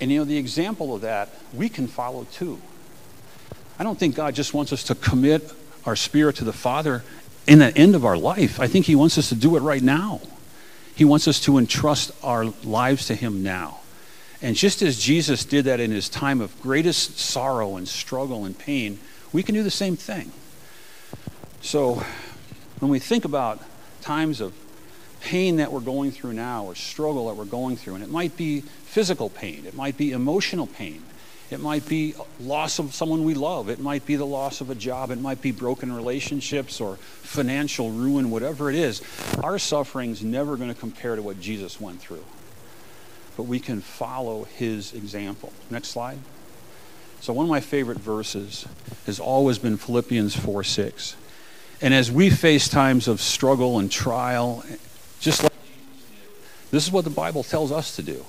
And 0.00 0.10
you 0.10 0.18
know, 0.18 0.24
the 0.24 0.36
example 0.36 0.94
of 0.94 1.02
that 1.02 1.30
we 1.52 1.68
can 1.68 1.86
follow 1.86 2.24
too. 2.24 2.60
I 3.78 3.84
don't 3.84 3.98
think 3.98 4.14
God 4.14 4.34
just 4.34 4.54
wants 4.54 4.72
us 4.72 4.84
to 4.84 4.94
commit 4.94 5.52
our 5.86 5.96
spirit 5.96 6.36
to 6.36 6.44
the 6.44 6.52
Father 6.52 7.02
in 7.46 7.58
the 7.58 7.76
end 7.76 7.94
of 7.94 8.04
our 8.04 8.16
life. 8.16 8.60
I 8.60 8.66
think 8.66 8.86
He 8.86 8.94
wants 8.94 9.18
us 9.18 9.28
to 9.30 9.34
do 9.34 9.56
it 9.56 9.60
right 9.60 9.82
now. 9.82 10.20
He 10.94 11.04
wants 11.04 11.26
us 11.26 11.40
to 11.40 11.58
entrust 11.58 12.12
our 12.22 12.46
lives 12.64 13.06
to 13.06 13.14
Him 13.14 13.42
now. 13.42 13.80
And 14.44 14.54
just 14.54 14.82
as 14.82 14.98
Jesus 14.98 15.46
did 15.46 15.64
that 15.64 15.80
in 15.80 15.90
his 15.90 16.10
time 16.10 16.42
of 16.42 16.60
greatest 16.60 17.18
sorrow 17.18 17.76
and 17.76 17.88
struggle 17.88 18.44
and 18.44 18.56
pain, 18.56 18.98
we 19.32 19.42
can 19.42 19.54
do 19.54 19.62
the 19.62 19.70
same 19.70 19.96
thing. 19.96 20.32
So 21.62 22.04
when 22.78 22.90
we 22.90 22.98
think 22.98 23.24
about 23.24 23.62
times 24.02 24.42
of 24.42 24.52
pain 25.22 25.56
that 25.56 25.72
we're 25.72 25.80
going 25.80 26.10
through 26.10 26.34
now 26.34 26.66
or 26.66 26.74
struggle 26.74 27.28
that 27.28 27.36
we're 27.36 27.46
going 27.46 27.78
through, 27.78 27.94
and 27.94 28.04
it 28.04 28.10
might 28.10 28.36
be 28.36 28.60
physical 28.60 29.30
pain, 29.30 29.64
it 29.64 29.72
might 29.72 29.96
be 29.96 30.12
emotional 30.12 30.66
pain, 30.66 31.02
it 31.50 31.58
might 31.58 31.88
be 31.88 32.14
loss 32.38 32.78
of 32.78 32.94
someone 32.94 33.24
we 33.24 33.32
love, 33.32 33.70
it 33.70 33.80
might 33.80 34.04
be 34.04 34.16
the 34.16 34.26
loss 34.26 34.60
of 34.60 34.68
a 34.68 34.74
job, 34.74 35.10
it 35.10 35.18
might 35.18 35.40
be 35.40 35.52
broken 35.52 35.90
relationships 35.90 36.82
or 36.82 36.96
financial 36.96 37.92
ruin, 37.92 38.30
whatever 38.30 38.68
it 38.68 38.76
is, 38.76 39.00
our 39.42 39.58
suffering's 39.58 40.22
never 40.22 40.58
going 40.58 40.68
to 40.68 40.78
compare 40.78 41.16
to 41.16 41.22
what 41.22 41.40
Jesus 41.40 41.80
went 41.80 41.98
through. 41.98 42.24
But 43.36 43.44
we 43.44 43.58
can 43.58 43.80
follow 43.80 44.44
his 44.44 44.92
example. 44.92 45.52
Next 45.70 45.88
slide. 45.88 46.18
So, 47.20 47.32
one 47.32 47.46
of 47.46 47.50
my 47.50 47.60
favorite 47.60 47.98
verses 47.98 48.66
has 49.06 49.18
always 49.18 49.58
been 49.58 49.76
Philippians 49.76 50.36
4 50.36 50.62
6. 50.62 51.16
And 51.80 51.92
as 51.92 52.10
we 52.10 52.30
face 52.30 52.68
times 52.68 53.08
of 53.08 53.20
struggle 53.20 53.78
and 53.78 53.90
trial, 53.90 54.64
just 55.20 55.42
like 55.42 55.52
this 56.70 56.86
is 56.86 56.92
what 56.92 57.04
the 57.04 57.10
Bible 57.10 57.42
tells 57.42 57.70
us 57.70 57.94
to 57.96 58.02
do. 58.02 58.24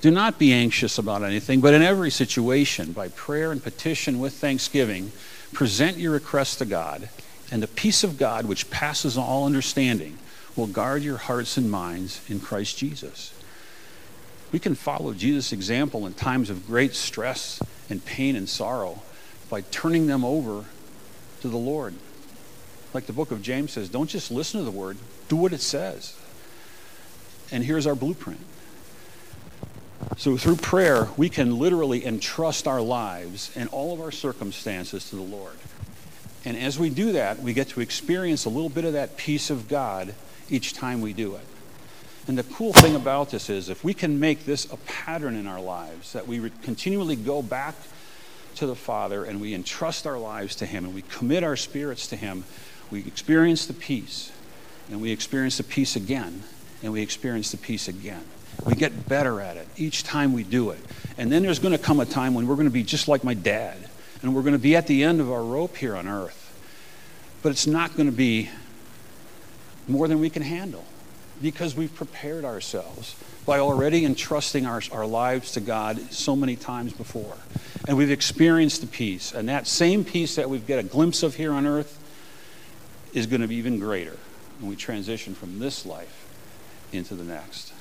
Do 0.00 0.10
not 0.10 0.38
be 0.38 0.52
anxious 0.52 0.98
about 0.98 1.22
anything, 1.22 1.60
but 1.60 1.74
in 1.74 1.82
every 1.82 2.10
situation, 2.10 2.92
by 2.92 3.08
prayer 3.08 3.52
and 3.52 3.62
petition 3.62 4.18
with 4.18 4.34
thanksgiving, 4.34 5.12
present 5.52 5.98
your 5.98 6.12
requests 6.12 6.56
to 6.56 6.64
God, 6.64 7.08
and 7.50 7.62
the 7.62 7.68
peace 7.68 8.02
of 8.02 8.16
God, 8.16 8.46
which 8.46 8.70
passes 8.70 9.18
all 9.18 9.44
understanding, 9.44 10.16
will 10.56 10.68
guard 10.68 11.02
your 11.02 11.18
hearts 11.18 11.56
and 11.56 11.70
minds 11.70 12.22
in 12.30 12.40
Christ 12.40 12.78
Jesus. 12.78 13.34
We 14.52 14.58
can 14.58 14.74
follow 14.74 15.14
Jesus' 15.14 15.52
example 15.52 16.06
in 16.06 16.14
times 16.14 16.50
of 16.50 16.66
great 16.66 16.94
stress 16.94 17.62
and 17.88 18.04
pain 18.04 18.36
and 18.36 18.48
sorrow 18.48 19.02
by 19.48 19.60
turning 19.62 20.06
them 20.06 20.24
over 20.24 20.64
to 21.40 21.48
the 21.48 21.56
Lord. 21.56 21.94
Like 22.92 23.06
the 23.06 23.12
book 23.12 23.30
of 23.30 23.42
James 23.42 23.72
says, 23.72 23.88
don't 23.88 24.10
just 24.10 24.30
listen 24.30 24.60
to 24.60 24.64
the 24.64 24.70
word, 24.70 24.96
do 25.28 25.36
what 25.36 25.52
it 25.52 25.60
says. 25.60 26.16
And 27.52 27.64
here's 27.64 27.86
our 27.86 27.94
blueprint. 27.94 28.40
So 30.16 30.36
through 30.36 30.56
prayer, 30.56 31.08
we 31.16 31.28
can 31.28 31.58
literally 31.58 32.04
entrust 32.04 32.66
our 32.66 32.80
lives 32.80 33.52
and 33.54 33.68
all 33.68 33.92
of 33.92 34.00
our 34.00 34.10
circumstances 34.10 35.08
to 35.10 35.16
the 35.16 35.22
Lord. 35.22 35.56
And 36.44 36.56
as 36.56 36.78
we 36.78 36.90
do 36.90 37.12
that, 37.12 37.40
we 37.40 37.52
get 37.52 37.68
to 37.70 37.80
experience 37.80 38.44
a 38.44 38.48
little 38.48 38.70
bit 38.70 38.84
of 38.84 38.94
that 38.94 39.16
peace 39.16 39.50
of 39.50 39.68
God 39.68 40.14
each 40.48 40.74
time 40.74 41.00
we 41.00 41.12
do 41.12 41.36
it. 41.36 41.44
And 42.28 42.38
the 42.38 42.44
cool 42.44 42.72
thing 42.72 42.94
about 42.96 43.30
this 43.30 43.50
is 43.50 43.68
if 43.68 43.82
we 43.82 43.94
can 43.94 44.20
make 44.20 44.44
this 44.44 44.70
a 44.72 44.76
pattern 44.76 45.34
in 45.34 45.46
our 45.46 45.60
lives, 45.60 46.12
that 46.12 46.26
we 46.26 46.50
continually 46.62 47.16
go 47.16 47.42
back 47.42 47.74
to 48.56 48.66
the 48.66 48.76
Father 48.76 49.24
and 49.24 49.40
we 49.40 49.54
entrust 49.54 50.06
our 50.06 50.18
lives 50.18 50.56
to 50.56 50.66
Him 50.66 50.84
and 50.84 50.94
we 50.94 51.02
commit 51.02 51.42
our 51.42 51.56
spirits 51.56 52.06
to 52.08 52.16
Him, 52.16 52.44
we 52.90 53.00
experience 53.00 53.66
the 53.66 53.72
peace, 53.72 54.32
and 54.90 55.00
we 55.00 55.12
experience 55.12 55.56
the 55.56 55.64
peace 55.64 55.96
again, 55.96 56.42
and 56.82 56.92
we 56.92 57.02
experience 57.02 57.50
the 57.52 57.56
peace 57.56 57.88
again. 57.88 58.22
We 58.66 58.74
get 58.74 59.08
better 59.08 59.40
at 59.40 59.56
it 59.56 59.66
each 59.76 60.04
time 60.04 60.32
we 60.32 60.44
do 60.44 60.70
it. 60.70 60.80
And 61.16 61.32
then 61.32 61.42
there's 61.42 61.58
going 61.58 61.76
to 61.76 61.82
come 61.82 62.00
a 62.00 62.04
time 62.04 62.34
when 62.34 62.46
we're 62.46 62.56
going 62.56 62.66
to 62.66 62.72
be 62.72 62.82
just 62.82 63.08
like 63.08 63.24
my 63.24 63.34
dad, 63.34 63.76
and 64.22 64.34
we're 64.34 64.42
going 64.42 64.54
to 64.54 64.58
be 64.58 64.76
at 64.76 64.86
the 64.86 65.04
end 65.04 65.20
of 65.20 65.30
our 65.30 65.42
rope 65.42 65.76
here 65.76 65.96
on 65.96 66.06
earth. 66.06 66.46
But 67.42 67.52
it's 67.52 67.66
not 67.66 67.96
going 67.96 68.06
to 68.06 68.16
be 68.16 68.50
more 69.88 70.06
than 70.08 70.20
we 70.20 70.28
can 70.28 70.42
handle 70.42 70.84
because 71.40 71.74
we've 71.74 71.94
prepared 71.94 72.44
ourselves 72.44 73.16
by 73.46 73.58
already 73.58 74.04
entrusting 74.04 74.66
our, 74.66 74.82
our 74.92 75.06
lives 75.06 75.52
to 75.52 75.60
God 75.60 76.12
so 76.12 76.36
many 76.36 76.56
times 76.56 76.92
before. 76.92 77.36
And 77.88 77.96
we've 77.96 78.10
experienced 78.10 78.82
the 78.82 78.86
peace. 78.86 79.32
And 79.32 79.48
that 79.48 79.66
same 79.66 80.04
peace 80.04 80.36
that 80.36 80.50
we've 80.50 80.66
got 80.66 80.78
a 80.78 80.82
glimpse 80.82 81.22
of 81.22 81.34
here 81.34 81.52
on 81.52 81.66
earth 81.66 81.98
is 83.12 83.26
going 83.26 83.40
to 83.40 83.48
be 83.48 83.56
even 83.56 83.78
greater 83.78 84.16
when 84.60 84.70
we 84.70 84.76
transition 84.76 85.34
from 85.34 85.58
this 85.58 85.86
life 85.86 86.28
into 86.92 87.14
the 87.14 87.24
next. 87.24 87.72